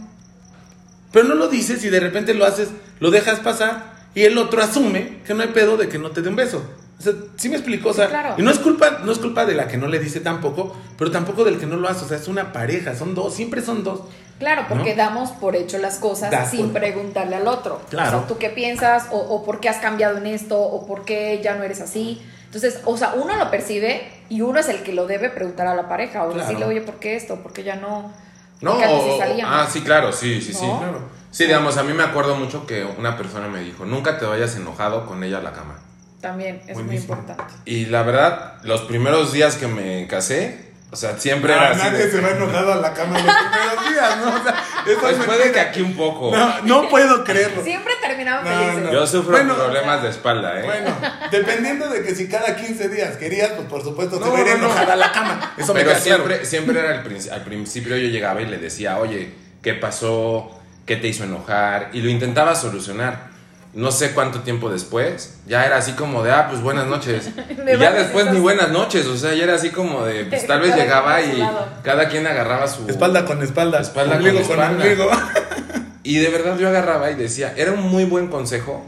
[1.13, 2.69] Pero no lo dices y de repente lo haces,
[3.01, 6.23] lo dejas pasar y el otro asume que no hay pedo de que no te
[6.23, 6.63] dé un beso.
[6.99, 8.35] O sea, sí me explicó, o sea, Sí, claro.
[8.39, 11.11] y no es culpa, no es culpa de la que no le dice tampoco, pero
[11.11, 13.83] tampoco del que no lo hace, o sea, es una pareja, son dos, siempre son
[13.85, 14.03] dos.
[14.39, 14.97] Claro, porque ¿No?
[14.97, 17.81] damos por hecho las cosas Das sin por- preguntarle al otro.
[17.89, 18.17] Claro.
[18.17, 21.05] O sea, tú qué piensas, o, o por qué has cambiado en esto, o por
[21.05, 22.21] qué ya no eres así.
[22.47, 25.75] Entonces, o sea, uno lo percibe y uno es el que lo debe preguntar a
[25.75, 26.41] la pareja, o Claro.
[26.43, 27.37] decirle, oye, ¿por qué esto?
[27.37, 28.13] ¿Por qué ya no?
[28.61, 30.67] No, sí o- ah, sí, claro, sí, sí, sí.
[30.67, 30.79] ¿No?
[30.79, 30.99] Claro.
[31.31, 34.55] Sí, digamos, a mí me acuerdo mucho que una persona me dijo, nunca te vayas
[34.57, 35.79] enojado con ella a la cama.
[36.21, 37.43] También es muy importante.
[37.67, 41.91] Y la verdad, los primeros días que me casé, o sea, siempre era así.
[41.91, 44.29] de- Ah, se va enojado a la cama los primeros días, ¿no?
[44.41, 44.55] O sea,
[44.87, 46.31] eso Pues es puede que aquí un poco.
[46.31, 47.65] No, no puedo creerlo.
[47.65, 48.83] Siempre terminaban No, felices.
[48.85, 48.93] no.
[48.93, 50.63] Yo sufro Bueno, problemas de espalda, ¿eh?
[50.65, 50.97] Bueno,
[51.33, 54.41] dependiendo de que si cada 15 días querías, pues por supuesto No, te va a
[54.43, 54.65] ir no, no.
[54.67, 55.53] enojada a la cama.
[55.59, 56.05] Eso me Pero claro.
[56.05, 60.61] siempre, siempre era al, princi- al principio yo llegaba y le decía, oye, ¿qué pasó?
[60.87, 61.89] ¿Qué te hizo enojar?
[61.93, 63.34] Y lo intentaba solucionar.
[63.75, 67.31] No sé cuánto tiempo después, ya era así como de, ah, pues buenas noches.
[67.67, 70.61] Y ya después ni buenas noches, o sea, ya era así como de, pues tal
[70.61, 71.43] vez llegaba y
[71.83, 72.87] cada quien agarraba su...
[72.89, 73.81] Espalda con espalda.
[73.81, 74.83] Espalda ombligo con con, espalda.
[74.83, 75.11] ombligo.
[76.07, 78.85] Y de verdad yo agarraba y decía, era un muy buen consejo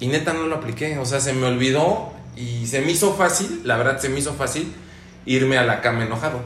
[0.00, 3.60] y neta no lo apliqué, o sea, se me olvidó y se me hizo fácil,
[3.64, 4.72] la verdad se me hizo fácil
[5.26, 6.40] irme a la cama enojado.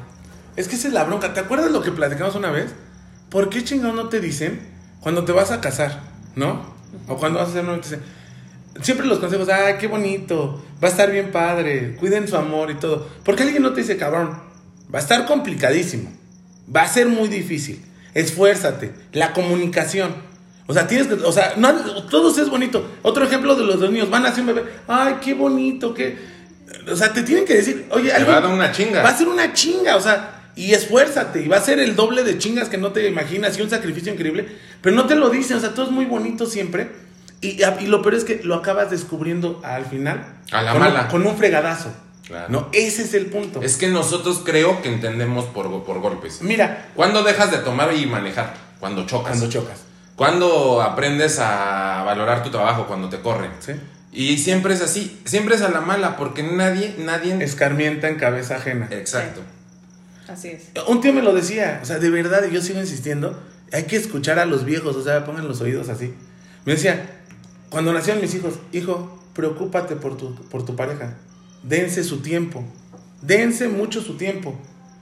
[0.56, 1.32] Es que esa es la bronca.
[1.32, 2.74] ¿Te acuerdas lo que platicamos una vez?
[3.28, 4.60] ¿Por qué chingón no te dicen
[5.00, 6.00] cuando te vas a casar?
[6.34, 6.74] ¿No?
[7.08, 7.80] O cuando vas a hacer un...
[7.80, 8.00] te dicen,
[8.82, 12.74] Siempre los consejos, ay, qué bonito, va a estar bien padre, cuiden su amor y
[12.74, 13.06] todo.
[13.24, 14.38] ¿Por qué alguien no te dice, cabrón?
[14.94, 16.10] Va a estar complicadísimo,
[16.74, 17.84] va a ser muy difícil,
[18.14, 20.14] esfuérzate, la comunicación.
[20.66, 21.74] O sea, tienes que, o sea, no,
[22.08, 22.88] todo es bonito.
[23.02, 26.16] Otro ejemplo de los dos niños, van a hacer un bebé, ay, qué bonito, qué...
[26.90, 29.02] O sea, te tienen que decir, oye, algo- va a dar una chinga.
[29.02, 32.22] Va a ser una chinga, o sea, y esfuérzate, y va a ser el doble
[32.22, 34.48] de chingas que no te imaginas y un sacrificio increíble,
[34.82, 36.90] pero no te lo dicen, o sea, todo es muy bonito siempre.
[37.40, 40.24] Y, y lo peor es que lo acabas descubriendo al final.
[40.52, 41.02] A la con, mala.
[41.02, 41.90] Un, con un fregadazo.
[42.26, 42.46] Claro.
[42.48, 43.62] No, ese es el punto.
[43.62, 46.42] Es que nosotros creo que entendemos por, por golpes.
[46.42, 48.54] Mira, ¿Cuándo dejas de tomar y manejar?
[48.78, 49.30] Cuando chocas.
[49.30, 49.80] cuando chocas.
[50.16, 52.86] ¿Cuándo aprendes a valorar tu trabajo?
[52.86, 53.50] Cuando te corren.
[53.60, 53.72] ¿sí?
[54.12, 57.42] Y siempre es así, siempre es a la mala, porque nadie, nadie...
[57.42, 58.88] Escarmienta en cabeza ajena.
[58.90, 59.40] Exacto.
[60.30, 60.68] Así es.
[60.86, 63.40] Un tío me lo decía, o sea, de verdad, y yo sigo insistiendo,
[63.72, 66.14] hay que escuchar a los viejos, o sea, pongan los oídos así.
[66.64, 67.20] Me decía,
[67.68, 71.14] cuando nacieron mis hijos, hijo, preocúpate por tu, por tu pareja,
[71.62, 72.64] dense su tiempo,
[73.22, 74.58] dense mucho su tiempo,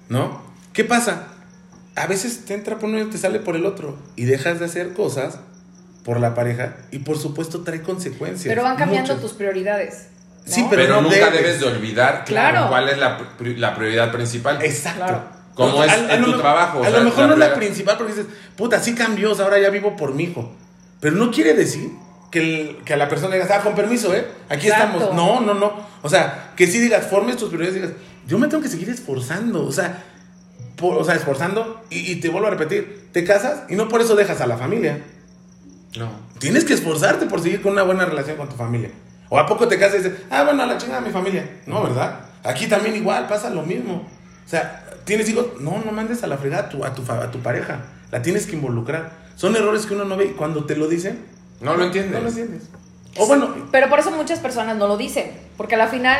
[0.08, 0.42] ¿no?
[0.72, 1.28] ¿Qué pasa?
[1.94, 4.64] A veces te entra por uno y te sale por el otro, y dejas de
[4.64, 5.40] hacer cosas
[6.04, 8.48] por la pareja, y por supuesto trae consecuencias.
[8.48, 9.20] Pero van cambiando muchas.
[9.20, 10.06] tus prioridades.
[10.48, 10.54] ¿No?
[10.54, 11.32] Sí, Pero, Pero no nunca debes.
[11.42, 12.68] debes de olvidar Claro.
[12.68, 13.18] cuál es la,
[13.56, 14.61] la prioridad principal.
[14.62, 14.98] Exacto.
[15.04, 15.22] Claro.
[15.54, 17.38] Como es en lo tu me- trabajo, o A sea, lo mejor la no es
[17.50, 20.52] la principal porque dices, puta, sí cambió, o sea, ahora ya vivo por mi hijo.
[21.00, 21.90] Pero no quiere decir
[22.30, 24.26] que, el- que a la persona digas, ah, con permiso, ¿eh?
[24.48, 24.98] Aquí Exacto.
[24.98, 25.14] estamos.
[25.16, 25.72] No, no, no.
[26.02, 28.88] O sea, que sí digas, formes tus prioridades y digas, yo me tengo que seguir
[28.90, 29.66] esforzando.
[29.66, 30.04] O sea,
[30.76, 31.82] por- o sea esforzando.
[31.90, 34.56] Y, y te vuelvo a repetir, te casas y no por eso dejas a la
[34.58, 35.02] familia.
[35.96, 36.08] No.
[36.38, 38.90] Tienes que esforzarte por seguir con una buena relación con tu familia.
[39.28, 41.48] O a poco te casas y dices, ah, bueno, a la chingada mi familia.
[41.66, 42.20] No, ¿verdad?
[42.44, 44.06] Aquí también igual pasa lo mismo.
[44.46, 47.30] O sea, tienes hijos, no, no mandes a la fregada a tu, a tu, a
[47.30, 47.80] tu pareja.
[48.10, 49.10] La tienes que involucrar.
[49.36, 51.18] Son errores que uno no ve y cuando te lo dicen,
[51.60, 52.12] No lo entiendes.
[52.14, 52.68] no lo entiendes.
[53.16, 55.30] O bueno, Pero por eso muchas personas no lo dicen.
[55.56, 56.18] Porque a la final.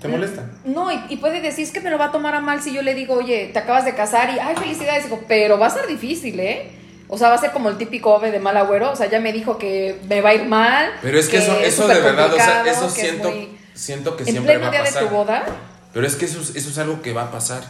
[0.00, 0.44] te molesta.
[0.64, 2.72] No, y, y puede decir es que me lo va a tomar a mal si
[2.74, 5.04] yo le digo, oye, te acabas de casar y, ay, felicidades.
[5.04, 6.70] Digo, pero va a ser difícil, ¿eh?
[7.12, 8.92] O sea, va a ser como el típico ove de mal agüero.
[8.92, 10.90] O sea, ya me dijo que me va a ir mal.
[11.02, 13.30] Pero es que, eso, eso de súper verdad, o sea, complicado, eso que es siento,
[13.30, 15.02] muy- siento que En siempre pleno va a día de pasar.
[15.08, 15.44] tu boda.
[15.92, 17.62] Pero es que eso, es- eso es algo que va a pasar.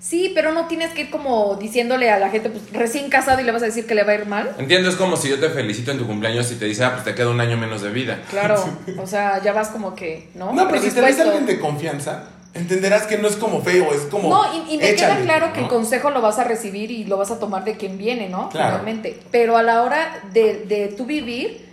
[0.00, 3.44] Sí, pero no tienes que ir como diciéndole a la gente, pues recién casado y
[3.44, 4.50] le vas a decir que le va a ir mal.
[4.58, 7.04] Entiendo, es como si yo te felicito en tu cumpleaños y te dice, ah, pues
[7.04, 8.18] te queda un año menos de vida.
[8.28, 8.64] Claro,
[8.98, 10.52] o sea, ya vas como que, ¿no?
[10.52, 11.22] No, pero si te ves Predispuesto.
[11.38, 14.28] alguien de confianza, entenderás que no es como feo, es como.
[14.28, 15.66] No, y, y me queda claro que ¿no?
[15.66, 18.48] el consejo lo vas a recibir y lo vas a tomar de quien viene, ¿no?
[18.50, 18.70] Claro.
[18.78, 19.20] Finalmente.
[19.30, 21.68] Pero a la hora de, de tu vivir,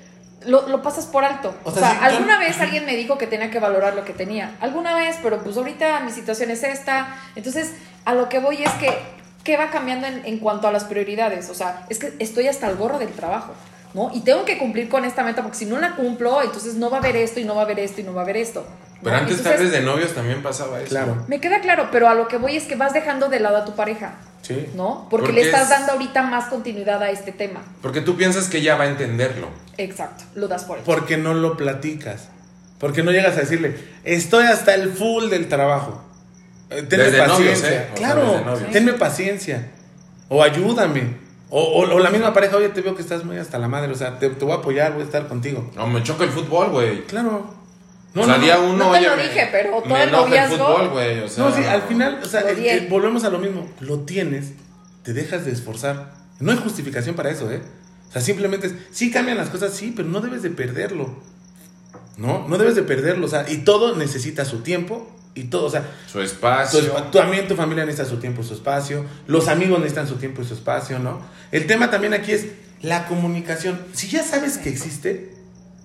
[0.46, 1.54] lo, lo pasas por alto.
[1.65, 4.13] O O sea, yo- alguna vez alguien me dijo que tenía que valorar lo que
[4.13, 4.56] tenía.
[4.62, 7.15] Alguna vez, pero pues ahorita mi situación es esta.
[7.36, 7.72] Entonces,
[8.06, 8.98] a lo que voy es que,
[9.44, 11.50] ¿qué va cambiando en, en cuanto a las prioridades?
[11.50, 13.54] O sea, es que estoy hasta el gorro del trabajo.
[13.96, 14.12] ¿No?
[14.13, 16.98] Y tengo que cumplir con esta meta porque si no la cumplo, entonces no va
[16.98, 18.63] a haber esto y no va a haber esto y no va a haber esto.
[19.02, 19.04] ¿No?
[19.04, 20.90] Pero antes, tal Entonces, vez de novios también pasaba eso.
[20.90, 21.24] Claro.
[21.28, 23.66] me queda claro, pero a lo que voy es que vas dejando de lado a
[23.66, 24.16] tu pareja.
[24.42, 24.68] Sí.
[24.74, 25.08] ¿no?
[25.10, 27.62] Porque, Porque le estás es- dando ahorita más continuidad a este tema.
[27.82, 29.48] Porque tú piensas que ella va a entenderlo.
[29.78, 30.86] Exacto, lo das por hecho.
[30.86, 32.30] Porque no lo platicas.
[32.80, 36.02] Porque no llegas a decirle, estoy hasta el full del trabajo.
[36.70, 37.70] Eh, tenme Desde novios, paciencia.
[37.70, 37.84] ¿eh?
[37.84, 38.72] O sea, claro, desde novios.
[38.72, 39.68] tenme paciencia.
[40.30, 41.18] O ayúdame.
[41.50, 43.92] O, o- o la misma pareja, oye, te veo que estás muy hasta la madre.
[43.92, 45.70] O sea, te, te voy a apoyar, voy a estar contigo.
[45.76, 47.04] No, me choca el fútbol, güey.
[47.08, 47.54] Claro.
[48.15, 50.50] O sea, día uno, No te oye, lo me- dije, pero todo me el noviazgo-
[50.58, 51.19] fútbol, güey.
[51.22, 52.78] O sea, No, sí, al final, o sea, el- bien.
[52.84, 53.69] el- volvemos a lo mismo.
[53.80, 54.54] Lo tienes,
[55.04, 56.13] te dejas de esforzar.
[56.39, 57.62] No hay justificación para eso, ¿eh?
[58.10, 61.22] O sea, simplemente es, sí cambian las cosas, sí, pero no debes de perderlo.
[62.17, 63.26] No, no debes de perderlo.
[63.26, 66.80] O sea, y todo necesita su tiempo y todo, o sea, Su tu, espacio.
[66.82, 69.06] espa- también tu familia necesita su tiempo y su espacio.
[69.28, 71.22] Los amigos necesitan su tiempo y su espacio, ¿no?
[71.52, 72.48] El tema también aquí es
[72.82, 73.80] la comunicación.
[73.93, 75.36] Si ya sabes que existe,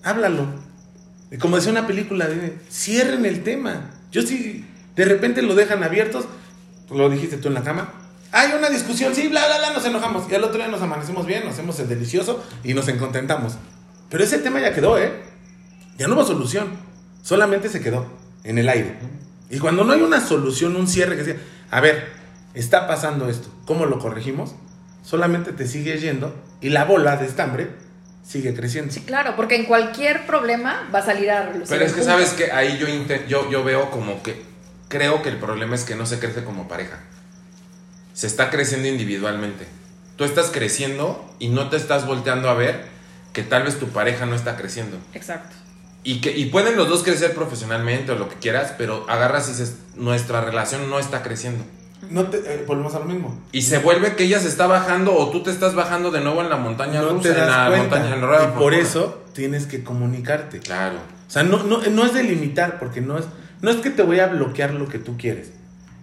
[0.02, 0.46] háblalo.
[1.40, 2.28] Como decía una película,
[2.70, 3.90] cierren el tema.
[4.12, 6.26] Yo sí, de repente lo dejan abiertos,
[6.90, 7.92] lo dijiste tú en la cama.
[8.32, 10.30] Hay una discusión, sí, bla, bla, bla, nos enojamos.
[10.30, 13.54] Y al otro día nos amanecemos bien, nos hacemos el delicioso y nos encontentamos.
[14.10, 15.12] Pero ese tema ya quedó, ¿eh?
[15.98, 16.68] Ya no hubo solución.
[17.22, 18.06] Solamente se quedó
[18.42, 18.96] en el aire.
[19.50, 21.36] Y cuando no hay una solución, un cierre que sea,
[21.70, 22.08] a ver,
[22.54, 24.54] está pasando esto, ¿cómo lo corregimos?
[25.02, 27.70] Solamente te sigue yendo y la bola de estambre
[28.26, 28.92] sigue creciendo.
[28.92, 31.68] Sí, claro, porque en cualquier problema va a salir a relucir.
[31.68, 32.86] Pero es que sabes que ahí yo,
[33.28, 34.42] yo, yo veo como que
[34.88, 37.00] creo que el problema es que no se crece como pareja.
[38.12, 39.66] Se está creciendo individualmente.
[40.16, 42.84] Tú estás creciendo y no te estás volteando a ver
[43.32, 44.98] que tal vez tu pareja no está creciendo.
[45.12, 45.54] Exacto.
[46.04, 49.52] Y, que, y pueden los dos crecer profesionalmente o lo que quieras, pero agarras y
[49.52, 51.64] dices, nuestra relación no está creciendo.
[52.10, 53.38] No te, eh, volvemos a lo mismo.
[53.52, 56.40] Y se vuelve que ella se está bajando o tú te estás bajando de nuevo
[56.40, 57.96] en la montaña No rusa, te en la das cuenta.
[57.96, 60.60] montaña en la rueda y por eso tienes que comunicarte.
[60.60, 60.96] Claro.
[61.26, 63.24] O sea, no, no, no es delimitar, porque no es,
[63.62, 65.52] no es que te voy a bloquear lo que tú quieres.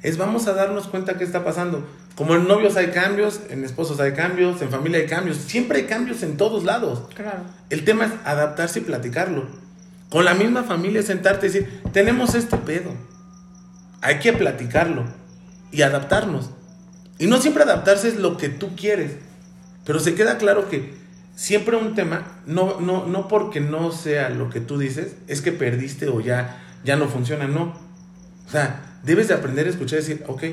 [0.01, 1.87] Es vamos a darnos cuenta qué está pasando.
[2.15, 5.37] Como en novios hay cambios, en esposos hay cambios, en familia hay cambios.
[5.37, 7.03] Siempre hay cambios en todos lados.
[7.15, 7.39] Claro.
[7.69, 9.45] El tema es adaptarse y platicarlo.
[10.09, 12.91] Con la misma familia sentarte y decir, tenemos este pedo.
[14.01, 15.05] Hay que platicarlo
[15.71, 16.49] y adaptarnos.
[17.17, 19.13] Y no siempre adaptarse es lo que tú quieres.
[19.85, 20.93] Pero se queda claro que
[21.35, 25.51] siempre un tema, no, no, no porque no sea lo que tú dices, es que
[25.51, 27.73] perdiste o ya, ya no funciona, no.
[28.47, 30.43] O sea, debes de aprender a escuchar y decir, ok,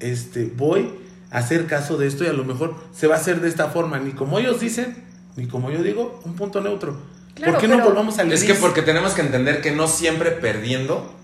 [0.00, 0.90] este, voy
[1.30, 3.68] a hacer caso de esto y a lo mejor se va a hacer de esta
[3.68, 5.04] forma, ni como ellos dicen,
[5.36, 7.00] ni como yo digo, un punto neutro.
[7.34, 10.32] Claro, ¿Por qué no volvamos al Es que porque tenemos que entender que no siempre
[10.32, 11.14] perdiendo,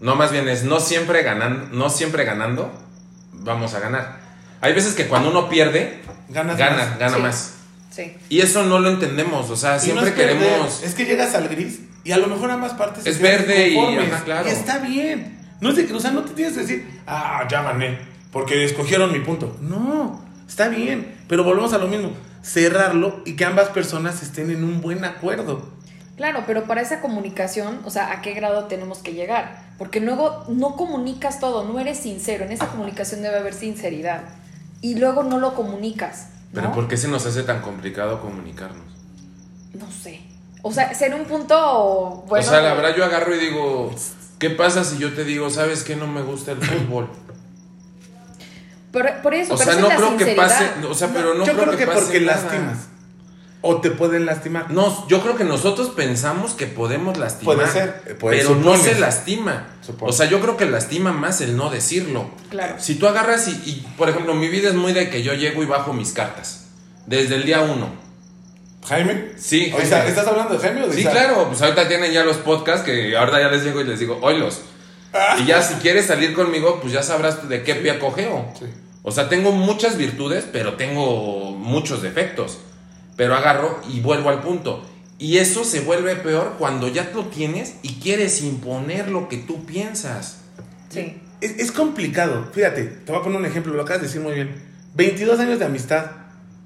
[0.00, 2.72] no más bien es no siempre ganando, no siempre ganando,
[3.32, 4.18] vamos a ganar.
[4.60, 6.98] Hay veces que cuando uno pierde, Ganas gana, más.
[6.98, 7.22] gana Sí.
[7.22, 7.54] más.
[7.90, 8.16] Sí.
[8.28, 10.82] Y eso no lo entendemos, o sea, no siempre perder, queremos...
[10.82, 14.24] Es que llegas al gris y a lo mejor ambas partes Es verde y- ajá,
[14.24, 14.48] claro.
[14.48, 15.38] Y está bien.
[15.60, 17.98] No es de que, o sea, no te tienes que decir, ah, ya gané,
[18.30, 19.56] porque escogieron mi punto.
[19.60, 21.16] No, está bien.
[21.28, 25.68] Pero volvemos a lo mismo, cerrarlo y que ambas personas estén en un buen acuerdo.
[26.18, 29.62] Claro, pero para esa comunicación, o sea, ¿a qué grado tenemos que llegar?
[29.78, 32.44] Porque luego no comunicas todo, no eres sincero.
[32.44, 34.22] En esa comunicación debe haber sinceridad.
[34.80, 36.30] Y luego no lo comunicas.
[36.52, 36.60] ¿no?
[36.60, 38.84] Pero ¿por qué se nos hace tan complicado comunicarnos?
[39.74, 40.20] No sé.
[40.62, 42.44] O sea, ser un punto bueno.
[42.44, 43.94] o sea, la verdad yo agarro y digo,
[44.40, 47.08] ¿qué pasa si yo te digo, sabes que no me gusta el fútbol?
[48.90, 51.52] Por, por eso, O pero sea, no creo que pase, o sea, pero no Yo
[51.52, 52.42] creo, que, que, pase porque nada.
[52.42, 52.88] lastimas.
[53.60, 54.70] O te pueden lastimar.
[54.70, 57.56] No, yo creo que nosotros pensamos que podemos lastimar.
[57.56, 59.66] Puede ser, eh, puede- pero no se lastima.
[59.84, 60.14] Supones.
[60.14, 62.30] O sea, yo creo que lastima más el no decirlo.
[62.50, 62.76] Claro.
[62.78, 65.62] Si tú agarras y, y, por ejemplo, mi vida es muy de que yo llego
[65.64, 66.66] y bajo mis cartas.
[67.06, 67.88] Desde el día uno.
[68.86, 69.32] Jaime.
[69.36, 71.12] Sí, O sea, ¿Estás hablando de Jaime o de Sí, Isaac?
[71.14, 74.18] claro, pues ahorita tienen ya los podcasts que ahora ya les llego y les digo,
[74.22, 74.60] oílos.
[75.40, 78.46] Y ya si quieres salir conmigo, pues ya sabrás de qué pie cogeo.
[78.58, 78.66] Sí.
[79.02, 82.58] O sea, tengo muchas virtudes, pero tengo muchos defectos.
[83.18, 84.82] Pero agarro y vuelvo al punto.
[85.18, 89.66] Y eso se vuelve peor cuando ya lo tienes y quieres imponer lo que tú
[89.66, 90.42] piensas.
[90.88, 91.20] Sí.
[91.40, 92.48] Es, es complicado.
[92.52, 94.54] Fíjate, te voy a poner un ejemplo, lo acabas de decir muy bien.
[94.94, 96.12] 22 años de amistad,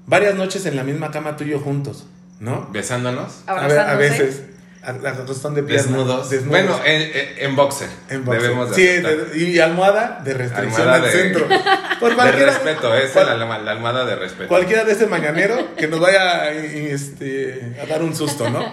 [0.05, 2.05] varias noches en la misma cama tú y yo juntos,
[2.39, 2.69] ¿no?
[2.71, 4.43] Besándonos, A, ver, a veces,
[4.85, 5.83] a, a costón de pierna.
[5.87, 6.29] desnudos.
[6.29, 6.49] desnudos.
[6.49, 7.87] Bueno, en, en- boxer.
[8.09, 8.41] En boxer.
[8.43, 11.47] Debemos de Sí, de- y almohada de restricción Almohada al de- centro.
[11.99, 14.47] Por De respeto, es cual- la, almohada de respeto.
[14.49, 18.63] cualquiera de ese mañanero que nos vaya a, este, a dar un susto, ¿no?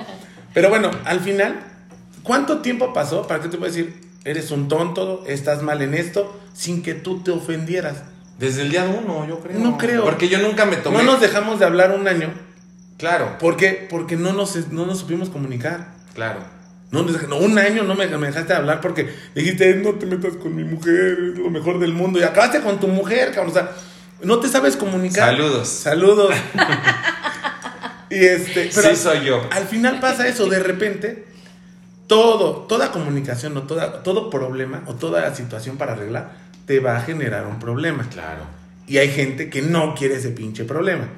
[0.52, 1.60] Pero bueno, al final,
[2.22, 6.40] ¿cuánto tiempo pasó para que tú puedas decir, eres un tonto, estás mal en esto,
[6.54, 8.02] sin que tú te ofendieras?
[8.38, 9.58] Desde el día uno, yo creo.
[9.58, 10.02] No creo.
[10.02, 10.98] Porque yo nunca me tomé.
[10.98, 12.32] No nos dejamos de hablar un año.
[12.98, 13.86] Claro, ¿Por qué?
[13.88, 15.88] Porque no nos, no nos supimos comunicar.
[16.14, 16.40] Claro.
[16.90, 20.56] No, no, un año no me, me dejaste hablar porque dijiste, no te metas con
[20.56, 22.18] mi mujer, es lo mejor del mundo.
[22.18, 23.50] Y acabaste con tu mujer, cabrón.
[23.50, 23.70] O sea,
[24.22, 25.30] no te sabes comunicar.
[25.30, 25.68] Saludos.
[25.68, 26.34] Saludos.
[28.10, 28.72] y este.
[28.72, 29.46] Sí, soy yo.
[29.52, 31.26] Al final pasa eso, de repente,
[32.08, 36.32] todo, toda comunicación o toda, todo problema o toda situación para arreglar
[36.66, 38.04] te va a generar un problema.
[38.10, 38.42] Claro.
[38.88, 41.08] Y hay gente que no quiere ese pinche problema.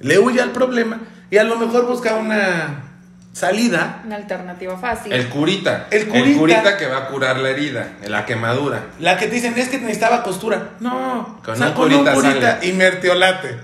[0.00, 2.87] Le huye al problema y a lo mejor busca una
[3.32, 4.02] salida.
[4.04, 5.12] Una alternativa fácil.
[5.12, 5.86] El curita.
[5.90, 6.76] El curita.
[6.76, 8.86] que va a curar la herida, la quemadura.
[8.98, 10.70] La que te dicen es que necesitaba costura.
[10.80, 12.66] No, Con o sea, un con un curita curita sale.
[12.66, 13.56] y mertiolate.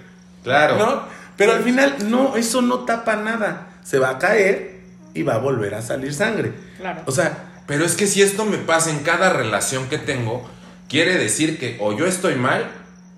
[0.42, 0.77] Claro.
[0.79, 1.03] ¿No?
[1.37, 3.66] Pero al final, no, eso no tapa nada.
[3.83, 4.81] Se va a caer
[5.14, 6.53] y va a volver a salir sangre.
[6.79, 7.03] Claro.
[7.07, 10.46] O sea, Pero es que si esto me pasa en cada relación que tengo,
[10.88, 12.70] quiere decir que o yo estoy mal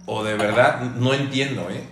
[0.06, 1.82] o de verdad no entiendo, ¿eh?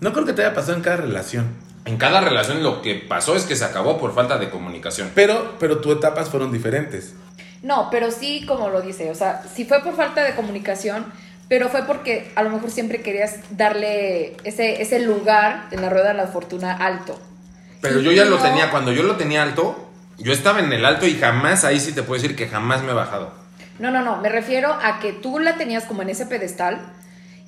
[0.00, 1.46] no creo que te haya pasado en cada relación.
[1.84, 5.10] En cada relación lo que pasó es que se acabó por falta de comunicación.
[5.14, 7.14] Pero, pero tus etapas fueron diferentes.
[7.62, 11.06] No, pero sí, como lo dice, o sea, sí fue por falta de comunicación,
[11.48, 16.08] pero fue porque a lo mejor siempre querías darle ese, ese lugar en la rueda
[16.08, 17.20] de la fortuna alto.
[17.80, 20.84] Pero Y yo ya lo tenía, cuando yo lo tenía alto, yo estaba en el
[20.84, 23.32] alto y jamás, ahí sí te puedo decir que jamás me he bajado.
[23.78, 26.80] No, no, no, me refiero a que tú la tenías como en ese pedestal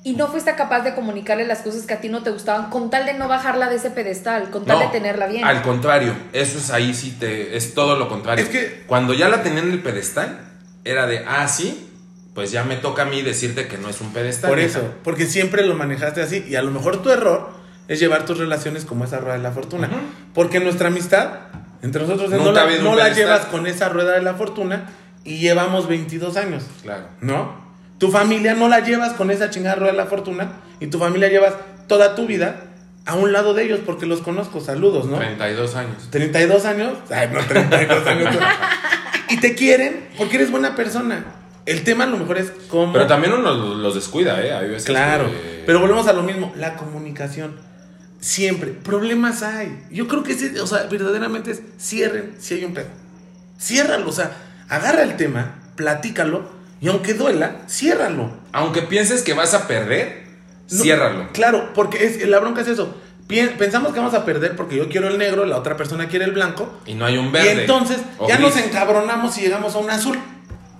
[0.05, 2.91] y no fuiste capaz de comunicarle las cosas que a ti no te gustaban con
[2.91, 5.43] tal de no bajarla de ese pedestal, con tal No, de tenerla bien.
[5.43, 7.57] Al contrario, eso es ahí sí te.
[7.57, 8.45] Es todo lo contrario.
[8.45, 10.41] Es que- Cuando ya la tenía en el pedestal,
[10.83, 11.89] era de, ah, sí,
[12.35, 14.47] pues ya me toca a mí decirte que no es un pedestal.
[14.51, 14.67] Por hija".
[14.67, 16.45] eso, porque siempre lo manejaste así.
[16.47, 17.49] Y a lo mejor tu error
[17.87, 19.87] es llevar tus relaciones como esa rueda de la fortuna.
[19.87, 19.97] Ujú.
[20.35, 21.29] Porque nuestra amistad,
[21.81, 23.15] entre nosotros, no, la, no la pedestal.
[23.15, 24.85] llevas con esa rueda de la fortuna
[25.23, 26.63] y llevamos 22 años.
[26.83, 27.05] Claro.
[27.21, 27.64] ¿No?
[27.97, 31.29] Tu familia no la llevas con esa chingada rueda de la fortuna y tu familia
[31.29, 31.53] llevas
[31.87, 32.61] toda tu vida
[33.05, 34.59] a un lado de ellos porque los conozco.
[34.59, 35.17] Saludos, ¿no?
[35.17, 36.07] 32 años.
[36.09, 36.93] 32 años.
[37.09, 38.35] Ay, no, 32 años.
[39.29, 41.23] y te quieren porque eres buena persona.
[41.65, 42.93] El tema a lo mejor es cómo.
[42.93, 44.53] Pero también uno los descuida, ¿eh?
[44.53, 45.31] Hay veces Claro.
[45.31, 46.53] que- Pero volvemos a lo mismo.
[46.57, 47.55] La comunicación.
[48.19, 48.71] Siempre.
[48.71, 49.83] Problemas hay.
[49.91, 52.87] Yo creo que sí, o sea, verdaderamente es cierren si hay un pedo.
[53.59, 54.09] Ciérralo.
[54.09, 54.31] O sea,
[54.69, 56.49] agarra el tema, platícalo
[56.85, 58.31] y aunque duela, ciérralo.
[58.51, 60.23] Aunque pienses que vas a perder,
[60.71, 61.29] No, ciérralo.
[61.33, 62.95] Claro, porque es, la bronca es eso.
[63.27, 66.25] Pien- Pensamos que vamos a perder porque yo quiero el negro, la otra persona quiere
[66.25, 66.79] el blanco.
[66.85, 67.55] Y no hay un verde.
[67.55, 68.55] Y entonces o ya gris.
[68.55, 70.19] nos encabronamos y llegamos a un azul.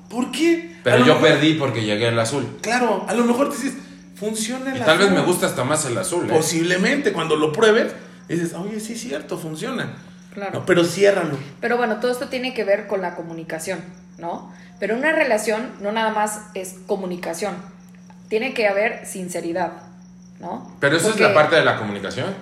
[0.10, 0.76] ¿Por qué?
[0.84, 2.46] Pero yo mejor- perdí porque llegué al azul.
[2.62, 3.74] Claro, a lo mejor te dices,
[4.16, 6.34] funciona el Y tal vez me gusta hasta más el azul, ¿eh?
[6.34, 7.94] Posiblemente, cuando lo pruebes,
[8.30, 9.94] dices, oye, sí es cierto, funciona.
[10.34, 10.60] Claro.
[10.60, 11.38] No, pero ciérralo.
[11.60, 13.80] Pero bueno, todo esto tiene que ver con la comunicación,
[14.18, 14.52] ¿no?
[14.80, 17.56] Pero una relación no nada más es comunicación.
[18.30, 19.72] Tiene que haber sinceridad,
[20.40, 20.72] ¿no?
[20.80, 22.34] Pero eso Porque- es la parte de la comunicación.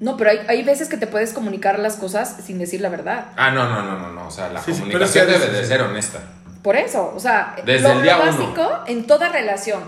[0.00, 3.26] No, pero hay, hay veces que te puedes comunicar las cosas sin decir la verdad.
[3.36, 4.26] Ah, no, no, no, no, no.
[4.26, 5.68] O sea, la Sí, comunicación sí, debe sí, de sí.
[5.68, 6.18] ser honesta.
[6.62, 8.32] Por eso, o sea, Desde lo, el día lo uno.
[8.32, 9.82] básico en toda relación,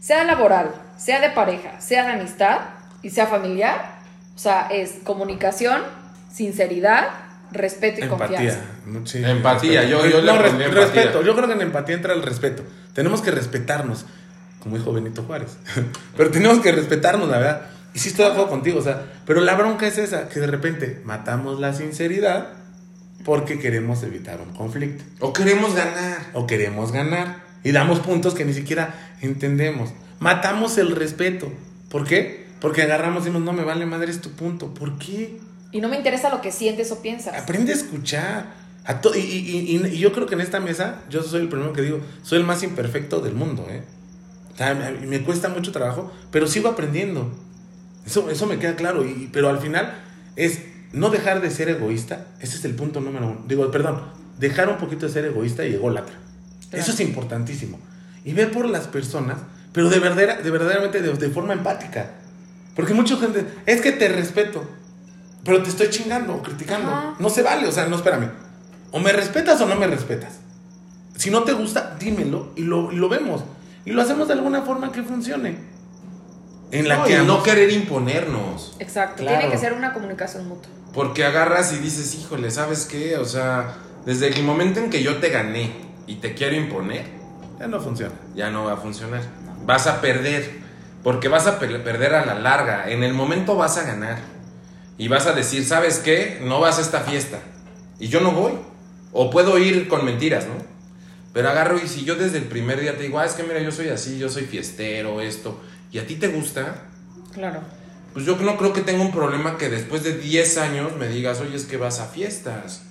[0.00, 2.60] sea laboral, sea de pareja, sea de amistad
[3.02, 3.98] y sea familiar,
[4.34, 5.82] o sea, es comunicación,
[6.32, 7.08] sinceridad,
[7.52, 8.26] respeto y Empatía.
[8.36, 8.60] confianza.
[9.04, 10.04] Sí, Empatía, respeto.
[10.06, 10.68] yo- yo No, empatía.
[10.68, 11.22] respeto.
[11.22, 12.62] Yo creo que en empatía entra el respeto.
[12.94, 14.04] Tenemos que respetarnos,
[14.60, 15.56] como dijo Benito Juárez.
[16.16, 17.62] pero tenemos que respetarnos, la verdad.
[17.94, 20.46] Y sí estoy de acuerdo contigo, o sea, pero la bronca es esa, que de
[20.46, 22.48] repente matamos la sinceridad
[23.24, 25.04] porque queremos evitar un conflicto.
[25.20, 26.18] O queremos ganar.
[26.34, 29.90] o queremos ganar y damos puntos que ni siquiera entendemos.
[30.20, 31.50] Matamos el respeto.
[31.90, 32.46] ¿Por qué?
[32.60, 34.74] Porque agarramos y decimos, no me vale madre es tu punto.
[34.74, 35.40] ¿Por qué?
[35.72, 37.34] Y no me interesa lo que sientes o piensas.
[37.34, 38.46] Aprende a escuchar.
[38.84, 41.48] A to- y, y- y- y yo creo que en esta mesa, yo soy el
[41.48, 43.66] primero que digo, soy el más imperfecto del mundo.
[43.68, 43.82] ¿eh?
[44.54, 47.30] O sea, me, me cuesta mucho trabajo, pero sigo aprendiendo.
[48.06, 49.04] Eso, eso me queda claro.
[49.04, 49.92] Y, pero al final
[50.36, 50.60] es
[50.92, 52.26] no dejar de ser egoísta.
[52.40, 53.44] Ese es el punto número uno.
[53.46, 54.00] Digo, perdón,
[54.38, 56.14] dejar un poquito de ser egoísta y ególatra.
[56.70, 56.82] Claro.
[56.82, 57.78] Eso es importantísimo.
[58.24, 59.36] Y ver por las personas,
[59.72, 62.12] pero de, verdadera, de verdaderamente de, de forma empática.
[62.74, 64.66] Porque mucha gente, es que te respeto,
[65.44, 66.90] pero te estoy chingando o criticando.
[66.90, 67.14] Ajá.
[67.18, 68.30] No se vale, o sea, no, espérame.
[68.90, 70.38] O me respetas o no me respetas.
[71.16, 73.42] Si no te gusta, dímelo y lo, y lo vemos.
[73.84, 75.56] Y lo hacemos de alguna forma que funcione.
[76.70, 78.76] En la No, que y no querer imponernos.
[78.78, 79.38] Exacto, Claro.
[79.38, 80.70] tiene que ser una comunicación mutua.
[80.92, 83.16] Porque agarras y dices, híjole, ¿sabes qué?
[83.16, 85.72] O sea, desde el momento en que yo te gané
[86.06, 87.06] y te quiero imponer,
[87.58, 88.14] ya no funciona.
[88.34, 89.22] ya no va a funcionar.
[89.64, 90.58] Vas a perder.
[91.02, 92.90] Porque vas a per- perder a la larga.
[92.90, 94.18] En el momento vas a ganar.
[94.98, 96.40] Y vas a decir, ¿sabes qué?
[96.42, 97.38] No vas a esta fiesta.
[98.00, 98.52] Y yo no voy.
[99.12, 100.54] O puedo ir con mentiras, ¿no?
[101.32, 103.60] Pero agarro y si yo desde el primer día te digo, ah, es que mira,
[103.60, 105.60] yo soy así, yo soy fiestero, esto.
[105.92, 106.82] Y a ti te gusta,
[107.32, 107.60] Claro.
[108.12, 111.40] pues yo no creo que tenga un problema que después de 10 años me digas,
[111.40, 112.82] oye, es que vas a fiestas.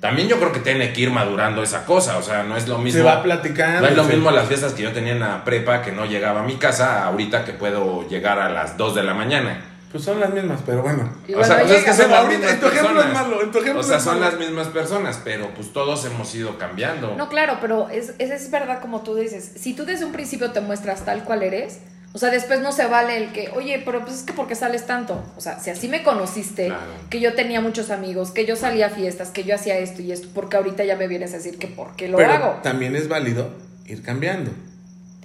[0.00, 2.78] También yo creo que tiene que ir madurando esa cosa, o sea, no es lo
[2.78, 2.98] mismo.
[2.98, 3.82] Se va platicando.
[3.82, 6.40] No es lo mismo las fiestas que yo tenía en la prepa, que no llegaba
[6.40, 9.60] a mi casa, ahorita que puedo llegar a las 2 de la mañana.
[9.92, 11.12] Pues son las mismas, pero bueno.
[11.28, 13.04] Igual o sea, no pues es que son las Ahorita, mismas en tu ejemplo es
[13.06, 13.22] personas.
[13.28, 16.34] malo, en tu ejemplo o sea, es son las mismas personas, pero pues todos hemos
[16.34, 17.14] ido cambiando.
[17.16, 19.52] No, claro, pero es, es, es verdad como tú dices.
[19.56, 21.80] Si tú desde un principio te muestras tal cual eres,
[22.14, 24.54] o sea, después no se vale el que, oye, pero pues es que ¿por qué
[24.54, 25.22] sales tanto?
[25.36, 26.82] O sea, si así me conociste, Claro.
[27.10, 30.12] que yo tenía muchos amigos, que yo salía a fiestas, que yo hacía esto y
[30.12, 32.60] esto, porque ahorita ya me vienes a decir que por qué lo pero hago.
[32.62, 33.50] también es válido
[33.86, 34.50] ir cambiando.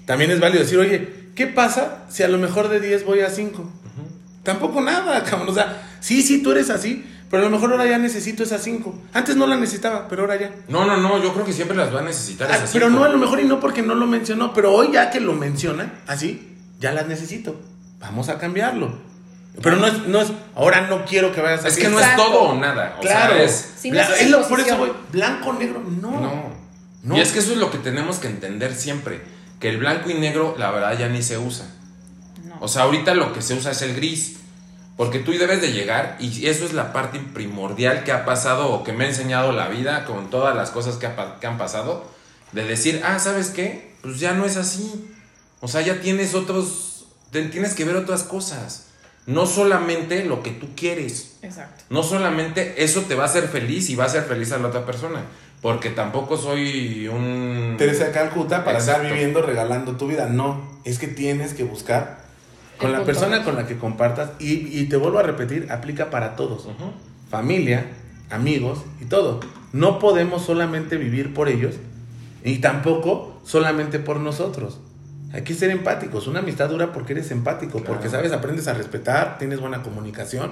[0.06, 3.30] También es válido decir, oye, ¿qué pasa si a lo mejor de 10 voy a
[3.30, 3.70] 5?
[4.48, 5.50] Tampoco nada, cabrón.
[5.50, 8.64] O sea, sí, sí, tú eres así, pero a lo mejor ahora ya necesito esas
[8.64, 8.98] 5.
[9.14, 10.52] Antes no la necesitaba, pero ahora ya.
[10.70, 13.00] No, no, no, yo creo que siempre las va a necesitar Ah, esas pero cinco.
[13.02, 15.34] no, a lo mejor y no porque no lo mencionó, pero hoy ya que lo
[15.34, 17.60] menciona, así, ya las necesito.
[18.00, 19.06] Vamos a cambiarlo.
[19.62, 22.16] Pero no es, no es, ahora no quiero que vayas a Es que no es
[22.16, 22.96] todo o nada.
[23.00, 23.34] O Claro.
[23.34, 23.74] sea, es.
[23.78, 26.12] Si no Bla- es es lo- por eso, güey, blanco, negro, no.
[26.12, 26.44] No.
[27.04, 27.18] No.
[27.18, 29.20] Y es que eso es lo que tenemos que entender siempre.
[29.60, 31.66] Que el blanco y negro, la verdad, ya ni se usa.
[32.62, 34.38] O sea, ahorita lo que se usa es el gris.
[34.96, 38.84] Porque tú debes de llegar y eso es la parte primordial que ha pasado o
[38.84, 41.60] que me ha enseñado la vida con todas las cosas que, ha pa- que han
[41.60, 42.04] pasado.
[42.52, 43.94] De decir, ah, ¿sabes qué?
[44.02, 45.08] Pues ya no es así.
[45.62, 48.86] O sea, ya tienes otros, te- tienes que ver otras cosas.
[49.28, 51.36] No solamente lo que tú quieres.
[51.44, 51.84] Exacto.
[51.92, 54.70] No solamente eso te va a hacer feliz y va a hacer feliz a la
[54.70, 55.22] otra persona.
[55.62, 57.76] Porque tampoco soy un...
[57.78, 60.26] Teresa de Calcuta para estar viviendo regalando tu vida.
[60.28, 62.26] No, es que tienes que buscar
[62.78, 64.32] con la persona con la que compartas.
[64.40, 66.68] Y, y te vuelvo a repetir, aplica para todos.
[67.30, 67.88] Familia,
[68.30, 69.40] amigos y todo.
[69.74, 71.76] No podemos solamente vivir por ellos
[72.44, 74.80] y tampoco solamente por nosotros.
[75.34, 76.28] Hay que ser empáticos.
[76.28, 77.86] Una amistad dura porque eres empático, Claro.
[77.94, 80.52] porque sabes, aprendes a respetar, tienes buena comunicación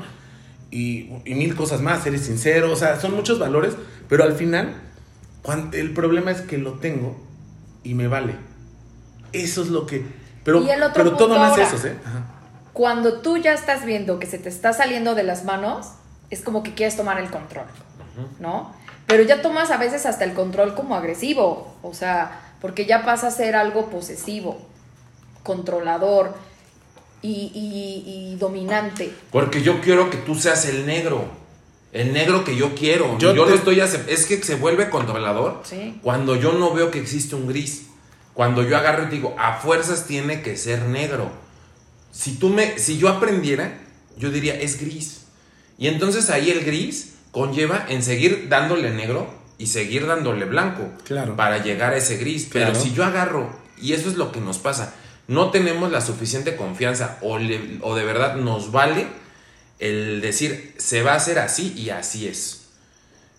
[0.69, 3.76] y, y mil cosas más, eres sincero, o sea, son muchos valores,
[4.09, 4.73] pero al final
[5.71, 7.15] el problema es que lo tengo
[7.84, 8.36] y me vale.
[9.32, 10.03] Eso es lo que...
[10.46, 11.98] Pero, Y el otro pero todo punto no es eso, ¿eh?
[12.06, 12.24] Ajá.
[12.72, 15.88] Cuando tú ya estás viendo que se te está saliendo de las manos,
[16.30, 17.66] es como que quieres tomar el control,
[18.39, 18.74] ¿no?
[19.08, 23.28] Pero ya tomas a veces hasta el control como agresivo, o sea, porque ya pasa
[23.28, 24.60] a ser algo posesivo,
[25.43, 26.36] controlador
[27.22, 29.14] y, y- y dominante.
[29.32, 31.26] Porque yo quiero que tú seas el negro.
[31.91, 33.18] El negro que yo quiero.
[33.18, 35.98] Yo Yo, te- lo estoy Es que se vuelve controlador Sí.
[36.04, 37.88] cuando yo no veo que existe un gris.
[38.36, 41.32] Cuando yo agarro y digo, a fuerzas tiene que ser negro.
[42.12, 43.80] Si tú me, si yo aprendiera,
[44.18, 45.22] yo diría, es gris.
[45.78, 50.90] Y entonces ahí el gris conlleva en seguir dándole negro y seguir dándole blanco.
[51.06, 51.36] Claro.
[51.36, 52.48] Para llegar a ese gris.
[52.52, 54.94] Pero si yo agarro, y eso es lo que nos pasa,
[55.28, 59.08] no tenemos la suficiente confianza o, le- o de verdad nos vale
[59.80, 62.62] el decir, se va a hacer así y así es.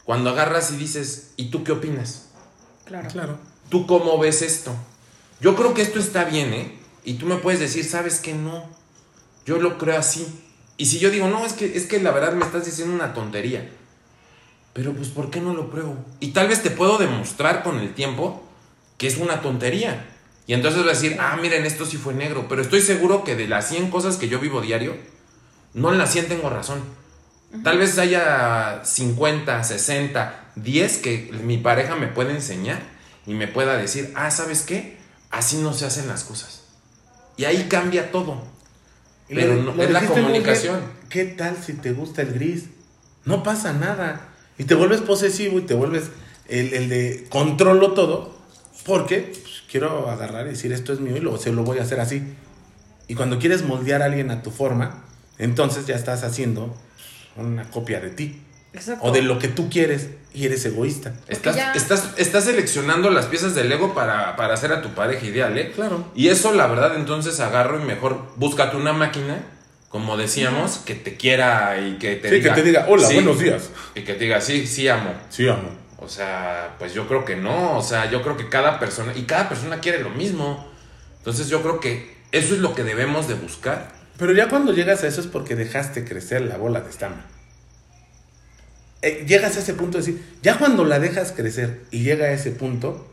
[0.04, 2.26] Cuando agarras y dices, ¿y tú qué opinas?
[2.84, 3.08] Claro.
[3.10, 3.38] Claro.
[3.68, 4.74] ¿Tú cómo ves esto?
[5.40, 6.72] Yo creo que esto está bien, ¿eh?
[7.04, 8.34] Y tú me puedes decir, ¿sabes qué?
[8.34, 8.64] No.
[9.44, 10.26] Yo lo creo así.
[10.76, 13.14] Y si yo digo, no, es que, es que la verdad me estás diciendo una
[13.14, 13.70] tontería.
[14.72, 15.96] Pero pues, ¿por qué no lo pruebo?
[16.20, 18.42] Y tal vez te puedo demostrar con el tiempo
[18.98, 20.06] que es una tontería.
[20.46, 22.46] Y entonces vas a decir, ah, miren, esto sí fue negro.
[22.48, 24.96] Pero estoy seguro que de las 100 cosas que yo vivo diario,
[25.74, 26.80] no en las 100 tengo razón.
[27.62, 32.95] Tal vez haya 50, 60, 10 que mi pareja me puede enseñar
[33.26, 34.96] y me pueda decir, ah, ¿sabes qué?
[35.30, 36.62] Así no se hacen las cosas.
[37.36, 38.42] Y ahí cambia todo.
[39.28, 40.80] Pero lo- no- lo es la comunicación.
[41.08, 42.64] ¿Qué tal si te gusta el gris?
[43.24, 44.28] No pasa nada.
[44.58, 46.04] Y te vuelves posesivo y te vuelves
[46.48, 48.36] el, el de controlo todo.
[48.84, 51.82] Porque pues, quiero agarrar y decir esto es mío y luego se lo voy a
[51.82, 52.22] hacer así.
[53.08, 55.04] Y cuando quieres moldear a alguien a tu forma,
[55.38, 56.74] entonces ya estás haciendo
[57.36, 58.42] una copia de ti.
[58.76, 59.04] Exacto.
[59.06, 61.14] O de lo que tú quieres y eres egoísta.
[61.28, 65.24] Estás, ya- estás, estás seleccionando las piezas del Lego para, para hacer a tu pareja
[65.26, 65.72] ideal, ¿eh?
[65.74, 66.04] Claro.
[66.14, 69.38] Y eso, la verdad, entonces agarro y mejor búscate una máquina,
[69.88, 72.54] como decíamos, que te quiera y que te Sí, diga.
[72.54, 73.70] que te diga, hola, sí, buenos días.
[73.94, 75.14] Y que te diga, sí, sí, amo.
[75.30, 75.70] Sí, amo.
[75.98, 77.78] O sea, pues yo creo que no.
[77.78, 80.70] O sea, yo creo que cada persona, y cada persona quiere lo mismo.
[81.18, 83.90] Entonces yo creo que eso es lo que debemos de buscar.
[84.18, 87.22] Pero ya cuando llegas a eso es porque dejaste crecer la bola de estambre.
[89.06, 92.32] Eh, llegas a ese punto de decir, ya cuando la dejas crecer y llega a
[92.32, 93.08] ese punto.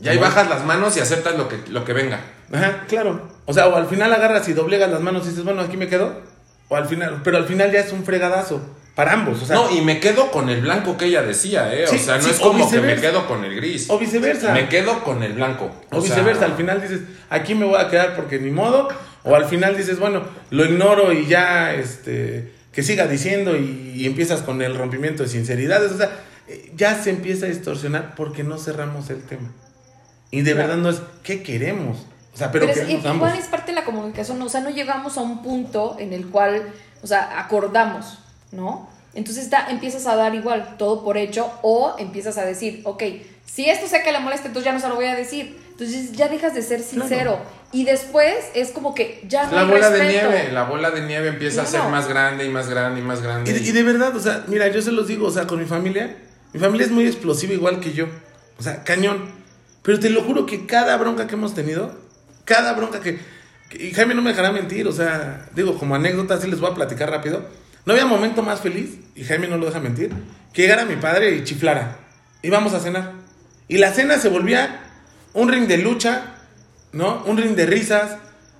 [0.00, 2.20] Y ahí bajas las manos y aceptas lo que, lo que venga.
[2.50, 3.28] Ajá, claro.
[3.44, 5.88] O sea, o al final agarras y doblegas las manos y dices, bueno, aquí me
[5.88, 6.22] quedo.
[6.68, 8.62] O al final, pero al final ya es un fregadazo.
[8.94, 9.56] Para ambos, o sea.
[9.56, 11.84] no, y me quedo con el blanco que ella decía, ¿eh?
[11.88, 13.90] Sí, o sea, no sí, es como que me quedo con el gris.
[13.90, 14.52] O viceversa.
[14.52, 15.70] Me quedo con el blanco.
[15.90, 18.88] O viceversa, al final dices, aquí me voy a quedar porque ni modo.
[19.24, 24.06] O al final dices, bueno, lo ignoro y ya, este, que siga diciendo y, y
[24.06, 25.92] empiezas con el rompimiento de sinceridades.
[25.92, 26.10] O sea,
[26.48, 29.50] eh, ya se empieza a distorsionar porque no cerramos el tema.
[30.30, 31.98] Y de verdad no es, ¿qué queremos?
[32.34, 35.16] O sea, pero, Pero es, igual es parte de la comunicación, o sea, no llegamos
[35.16, 36.64] a un punto en el cual,
[37.00, 38.18] o sea, acordamos,
[38.50, 38.88] ¿no?
[39.14, 43.04] Entonces da- empiezas a dar igual todo por hecho o empiezas a decir, ok,
[43.46, 45.62] si esto sé que le molesta, entonces ya no se lo voy a decir.
[45.74, 47.38] Entonces ya dejas de ser sincero.
[47.72, 51.00] Y después es como que ya no La hay bola de nieve, la bola de
[51.02, 51.90] nieve empieza a ser Claro.
[51.90, 53.50] más grande y más grande y más grande.
[53.50, 55.58] Y de, y de verdad, o sea, mira, yo se los digo, o sea, con
[55.58, 56.16] mi familia,
[56.52, 58.06] mi familia es muy explosiva igual que yo.
[58.58, 59.24] O sea, cañón.
[59.82, 61.92] Pero te lo juro que cada bronca que hemos tenido,
[62.44, 63.18] cada bronca que...
[63.68, 66.70] que- y Jaime no me dejará mentir, o sea, digo, como anécdota, así les voy
[66.70, 67.44] a platicar rápido.
[67.84, 70.10] No había momento más feliz, y Jaime no lo deja mentir,
[70.52, 71.96] que llegara mi padre y chiflara.
[72.42, 73.12] Íbamos a cenar.
[73.66, 74.83] Y la cena se volvía
[75.34, 76.34] un ring de lucha,
[76.92, 77.22] ¿no?
[77.26, 78.16] Un ring de risas,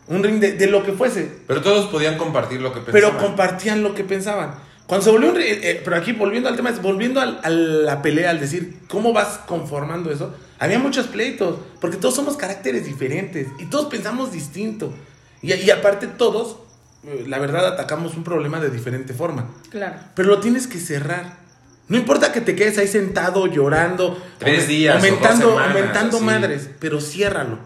[0.08, 3.18] un ring de, de lo que fuese Pero todos podían compartir lo que pero pensaban.
[3.26, 4.54] compartían lo que pensaban.
[4.86, 5.40] Cuando se volvió un...
[5.40, 8.80] eh, eh, pero aquí volviendo al tema, es volviendo al- a la pelea, al decir,
[8.88, 10.34] ¿cómo vas conformando eso?
[10.58, 14.92] Había muchos pleitos, porque todos somos caracteres diferentes y todos pensamos distinto.
[15.40, 16.58] Y, y aparte todos,
[17.06, 19.50] eh, la verdad, atacamos un problema de diferente forma.
[19.70, 19.96] Claro.
[20.14, 21.43] Pero lo tienes que cerrar.
[21.88, 26.20] No importa que te quedes ahí sentado llorando, Tres días o dos aumentando, semanas, aumentando
[26.20, 27.58] madres, pero ciérralo.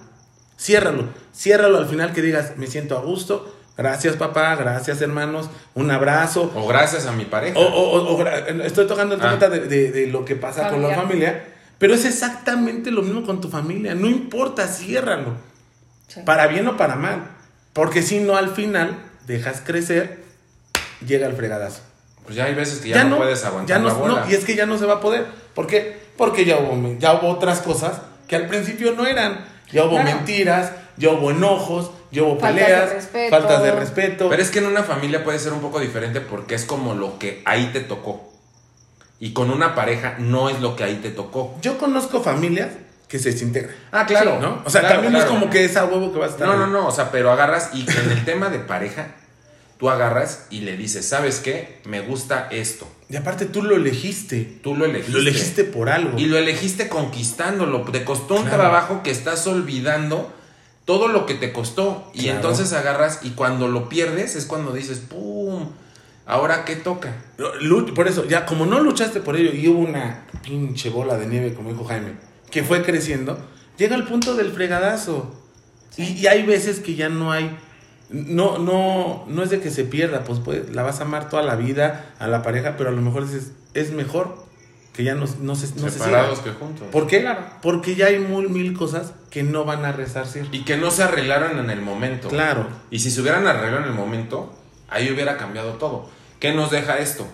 [0.59, 1.05] Ciérralo.
[1.35, 3.55] Ciérralo al final que digas, me siento a gusto.
[3.77, 6.51] Gracias papá, gracias hermanos, un abrazo.
[6.57, 7.57] O gracias a mi pareja.
[7.59, 8.27] O, o- o- o
[8.65, 9.49] estoy tocando el tema Ah.
[9.49, 11.45] de, de- de lo que pasa con la familia,
[11.79, 13.95] pero es exactamente lo mismo con tu familia.
[13.95, 15.35] No importa, ciérralo.
[16.09, 16.23] Sí.
[16.25, 17.29] Para bien o para mal.
[17.73, 18.99] Porque si no, al final
[19.29, 20.25] dejas crecer,
[21.07, 21.83] llega el fregadazo.
[22.29, 24.21] Pues ya hay veces que ya, no, puedes aguantar ya no, la bola.
[24.25, 25.27] no, y es que ya no se va a poder.
[25.55, 25.99] ¿Por qué?
[26.17, 29.45] Porque ya hubo, ya hubo otras cosas que al principio no eran.
[29.73, 30.05] Ya hubo Claro.
[30.05, 33.31] mentiras, ya hubo enojos, ya hubo Faltas de peleas, respeto.
[33.37, 34.29] faltas de respeto.
[34.29, 37.19] Pero es que en una familia puede ser un poco diferente porque es como lo
[37.19, 38.31] que ahí te tocó.
[39.21, 41.57] Y con una pareja no es lo que ahí te tocó.
[41.63, 42.69] Yo conozco familias
[43.09, 43.75] que se desintegran.
[43.91, 44.39] Ah, claro.
[44.41, 44.63] ¿no?
[44.67, 45.33] O sea, Claro, también no claro.
[45.35, 46.47] es como que es a huevo que vas a estar.
[46.47, 49.09] No, no, no, o sea, pero agarras y en el tema de pareja,
[49.79, 51.81] tú agarras y le dices, ¿sabes qué?
[51.85, 52.87] Me gusta esto.
[53.09, 54.59] Y aparte tú lo elegiste.
[54.63, 55.13] Tú lo elegiste.
[55.13, 56.19] Lo elegiste por algo.
[56.19, 57.83] Y lo elegiste conquistándolo.
[57.83, 58.59] Te costó un Claro.
[58.59, 60.33] trabajo que estás olvidando
[60.85, 62.11] todo lo que te costó.
[62.15, 62.37] Y Claro.
[62.37, 65.69] entonces agarras y cuando lo pierdes es cuando dices, ¡pum!
[66.27, 67.15] ¿Ahora qué toca?
[67.95, 71.55] Por eso, ya como no luchaste por ello y hubo una pinche bola de nieve,
[71.55, 72.13] como dijo Jaime,
[72.51, 73.39] que fue creciendo,
[73.79, 75.35] llega el punto del fregadazo.
[75.97, 77.57] Y, y hay veces que ya no hay.
[78.11, 81.43] No, no, no es de que se pierda, pues, pues la vas a amar toda
[81.43, 84.47] la vida a la pareja, pero a lo mejor dices, es mejor
[84.95, 86.89] que ya no, no se, no se Separados que juntos.
[86.91, 87.21] ¿Por qué?
[87.21, 87.45] Claro.
[87.63, 90.49] Porque ya hay mil, mil cosas que no van a resarcir.
[90.53, 92.29] Y que no se arreglaron en el momento.
[92.29, 92.67] Claro.
[92.91, 94.53] Y si se hubieran arreglado en el momento,
[94.89, 96.09] ahí hubiera cambiado todo.
[96.41, 97.27] ¿Qué nos deja esto?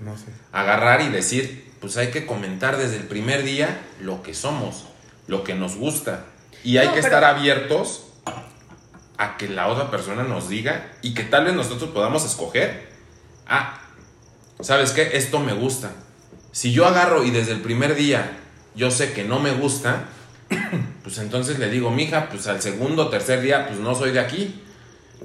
[0.00, 0.26] No sé.
[0.52, 4.86] agarrar y decir, pues hay que comentar desde el primer día lo que somos,
[5.26, 6.24] lo que nos gusta.
[6.62, 8.04] Y hay No, que pero- estar abiertos
[9.18, 12.88] a que la otra persona nos diga y que tal vez nosotros podamos escoger.
[13.46, 13.80] Ah,
[14.60, 15.10] ¿sabes qué?
[15.14, 15.90] Esto me gusta.
[16.52, 18.38] Si yo agarro y desde el primer día
[18.74, 20.04] yo sé que no me gusta,
[21.02, 24.20] pues entonces le digo, mija, pues al segundo o tercer día, pues no soy de
[24.20, 24.62] aquí.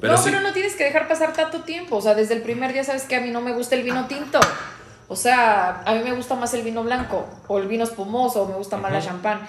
[0.01, 1.97] Pero no, sí, pero no tienes que dejar pasar tanto tiempo.
[1.97, 4.07] O sea, desde el primer día sabes que a mí no me gusta el vino
[4.07, 4.39] tinto.
[5.07, 8.47] O sea, a mí me gusta más el vino blanco o el vino espumoso, o
[8.47, 9.07] me gusta más la Ujú.
[9.07, 9.47] champán.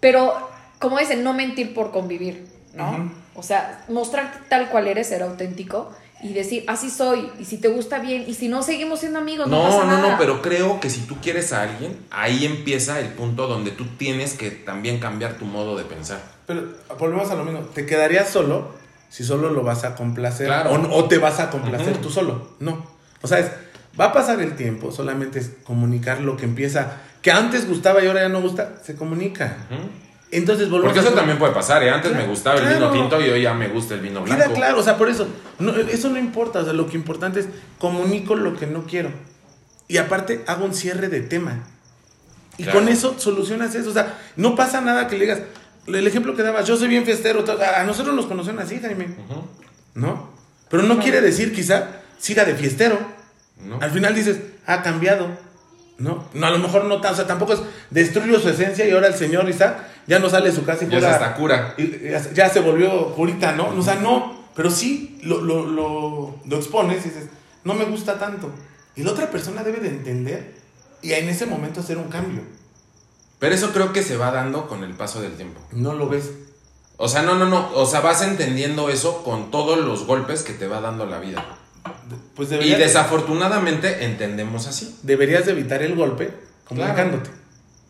[0.00, 3.10] Pero, como dicen, no mentir por convivir, ¿no?
[3.34, 5.92] O sea, mostrarte tal cual eres, ser auténtico
[6.22, 7.30] y decir, así soy.
[7.38, 9.46] Y si te gusta bien, y si no, seguimos siendo amigos.
[9.46, 10.10] No, No, pasa no, nada.
[10.12, 13.84] no, pero creo que si tú quieres a alguien, ahí empieza el punto donde tú
[13.96, 16.20] tienes que también cambiar tu modo de pensar.
[16.46, 16.64] Pero
[16.98, 17.60] volvemos a lo mismo.
[17.60, 18.70] ¿Te quedarías solo
[19.08, 20.46] si solo lo vas a complacer?
[20.48, 20.72] Claro.
[20.72, 22.48] O, o te vas a complacer tú solo.
[22.58, 22.84] No.
[23.22, 23.50] O sea, es,
[23.98, 28.06] va a pasar el tiempo, solamente es comunicar lo que empieza, que antes gustaba y
[28.08, 29.56] ahora ya no gusta, se comunica.
[30.30, 31.90] Entonces volvemos Porque a eso lo- también puede pasar, ¿eh?
[31.90, 32.90] Antes Claro, me gustaba el claro.
[32.92, 34.42] vino tinto y hoy ya me gusta el vino blanco.
[34.42, 35.26] Queda claro, o sea, por eso,
[35.58, 37.48] no, eso no importa, o sea, lo que importante es
[37.78, 39.10] comunico lo que no quiero.
[39.88, 41.64] Y aparte hago un cierre de tema.
[42.58, 42.80] Y Claro.
[42.80, 45.40] con eso solucionas eso, o sea, no pasa nada que le digas,
[45.86, 47.42] el ejemplo que dabas, yo soy bien festero,
[47.78, 49.44] a nosotros nos conocen así, Jaime, Ujú.
[49.94, 50.30] ¿no?
[50.68, 52.98] Pero no quiere decir quizá siga de fiestero.
[53.64, 53.78] ¿No?
[53.80, 55.28] Al final dices, ha cambiado.
[55.98, 57.60] No, no, a lo mejor no tan, o sea, tampoco es
[57.90, 60.88] destruyo su esencia y ahora el señor Isaac ya no sale de su casa y
[60.88, 61.74] Ya hasta cura.
[61.78, 63.68] ya, ya se volvió curita, ¿no?
[63.68, 67.26] O sea, no, pero sí lo, lo, lo, lo expones y dices,
[67.64, 68.50] no me gusta tanto.
[68.96, 70.54] Y la otra persona debe de entender
[71.02, 72.42] y en ese momento hacer un cambio.
[73.38, 75.60] Pero eso creo que se va dando con el paso del tiempo.
[75.70, 76.30] No lo ves.
[76.96, 77.70] O sea, no, no, no.
[77.74, 81.44] O sea, vas entendiendo eso con todos los golpes que te va dando la vida.
[82.34, 84.98] pues Y desafortunadamente entendemos así.
[85.04, 86.32] deberías de evitar el golpe
[86.64, 87.30] comunicándote.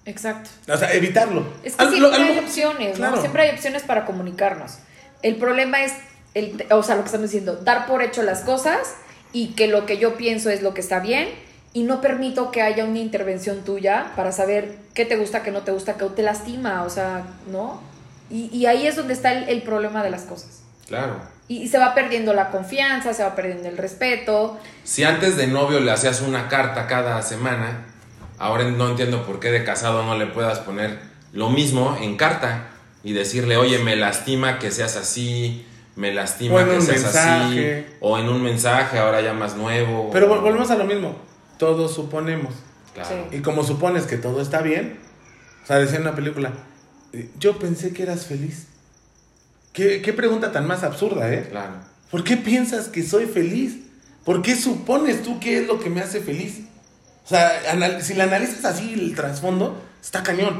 [0.08, 0.48] Exacto.
[0.72, 1.46] O sea, evitarlo.
[1.62, 3.16] Es que siempre hay opciones, claro.
[3.16, 3.20] ¿no?
[3.20, 4.78] Siempre hay opciones para comunicarnos.
[5.22, 5.92] El problema es,
[6.34, 8.94] el, o sea, lo que estamos diciendo, dar por hecho las cosas
[9.32, 11.28] y que lo que yo pienso es lo que está bien
[11.74, 15.60] y no permito que haya una intervención tuya para saber qué te gusta, qué no
[15.60, 17.82] te gusta, qué te lastima, o sea, ¿no?
[18.30, 20.62] Y, y ahí es donde está el, el problema de las cosas.
[20.86, 21.20] Claro.
[21.48, 24.58] Y, y se va perdiendo la confianza, se va perdiendo el respeto.
[24.84, 27.84] Si antes de novio le hacías una carta cada semana,
[28.38, 30.98] ahora no entiendo por qué de casado no le puedas poner
[31.32, 32.68] lo mismo en carta
[33.04, 35.64] y decirle, oye, me lastima que seas así,
[35.96, 37.78] me O lastima en que un seas mensaje.
[37.80, 40.10] así, o en un mensaje ahora ya más nuevo.
[40.12, 41.16] Pero vol- volvemos a lo mismo.
[41.58, 42.54] Todos suponemos.
[42.94, 43.26] Claro.
[43.30, 43.36] Sí.
[43.36, 44.98] Y como supones que todo está bien,
[45.62, 46.52] o sea, decía en una película,
[47.12, 48.66] eh, yo pensé que eras feliz.
[49.72, 51.46] ¿Qué, qué pregunta tan más absurda, ¿eh?
[51.50, 51.74] Claro.
[52.10, 53.78] ¿Por qué piensas que soy feliz?
[54.24, 56.60] ¿Por qué supones tú que es lo que me hace feliz?
[57.28, 60.56] O sea, anal- si la analizas así el trasfondo, está cañón.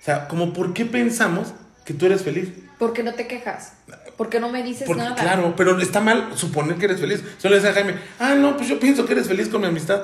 [0.00, 1.54] O sea, como por qué pensamos
[1.86, 2.50] que tú eres feliz.
[2.78, 3.72] ¿Por qué no te quejas?
[4.18, 5.14] ¿Por qué no me dices Porque, nada?
[5.16, 7.22] claro, pero está mal suponer que eres feliz.
[7.38, 9.66] Solo le decía a Jaime, ah, no, pues yo pienso que eres feliz con mi
[9.68, 10.02] amistad.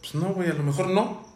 [0.00, 1.26] Pues no, güey, a lo mejor no.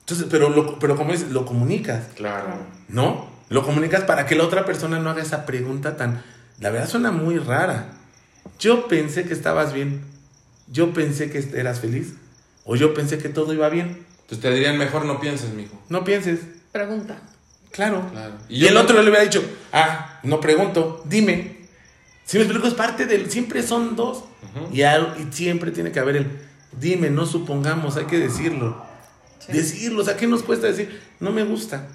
[0.00, 2.48] Entonces, pero, lo, pero como dices, lo comunicas, Claro.
[2.88, 3.28] ¿no?
[3.48, 6.22] Lo comunicas para que la otra persona no haga esa pregunta tan...
[6.58, 7.88] La verdad suena muy rara.
[8.58, 10.02] Yo pensé que estabas bien.
[10.68, 12.14] Yo pensé que eras feliz.
[12.66, 14.04] O yo pensé que todo iba bien.
[14.22, 15.80] Entonces te dirían, mejor no pienses, mijo.
[15.88, 16.40] No pienses.
[16.72, 17.18] Pregunta.
[17.70, 18.08] Claro.
[18.12, 18.34] Claro.
[18.48, 19.42] Y, el no- otro le hubiera dicho,
[19.72, 21.56] ah, no pregunto, dime.
[22.24, 23.30] Si me explico, es parte del.
[23.30, 24.24] Siempre son dos.
[24.72, 26.26] y, al- y siempre tiene que haber el.
[26.78, 28.84] Dime, no supongamos, hay que decirlo.
[29.38, 29.52] Sí.
[29.52, 31.00] Decirlo, o sea, ¿qué nos cuesta decir?
[31.20, 31.86] No me gusta.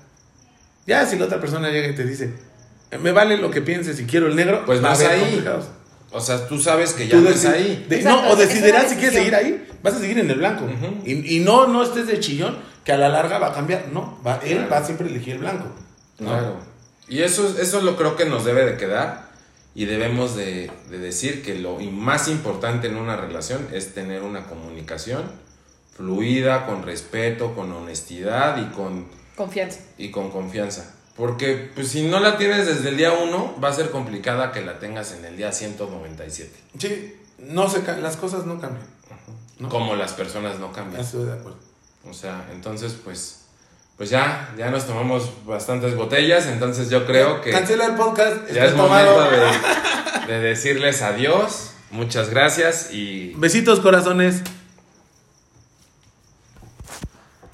[0.88, 2.34] Ya, si la otra persona llega y te dice,
[3.02, 5.20] me vale lo que pienses si quiero el negro, Pues va a vas ahí.
[5.20, 5.66] complicados.
[6.12, 7.86] O sea, tú sabes que ya Tú no es deci- ahí.
[7.88, 10.66] de- Exacto, no, o decidirás si quieres seguir ahí, vas a seguir en el blanco.
[11.06, 13.88] Y, y no, no estés de chillón, que a la larga va a cambiar.
[13.94, 14.70] No, va, él Claro.
[14.72, 15.66] va a siempre elegir el blanco.
[16.20, 16.28] ¿no?
[16.30, 16.56] Claro.
[17.08, 19.30] Y eso, eso lo creo que nos debe de quedar
[19.74, 24.46] y debemos de, de decir que lo más importante en una relación es tener una
[24.48, 25.24] comunicación
[25.96, 29.80] fluida, con respeto, con honestidad y con, Confianza.
[29.98, 30.94] y con confianza.
[31.22, 34.62] Porque pues, si no la tienes desde el día 1, va a ser complicada que
[34.62, 36.52] la tengas en el día 197.
[36.80, 38.88] Sí, no se, las cosas no cambian.
[39.60, 39.70] ¿no?
[39.70, 41.00] Como las personas no cambian.
[41.00, 41.60] Estoy de acuerdo.
[42.10, 43.42] O sea, entonces pues,
[43.98, 47.52] pues ya, ya nos tomamos bastantes botellas, entonces yo creo que...
[47.52, 48.52] Cancela el podcast.
[48.52, 49.20] Ya es tomado.
[49.20, 49.38] momento
[50.26, 51.74] de, de decirles adiós.
[51.92, 54.42] Muchas gracias y Besitos, corazones.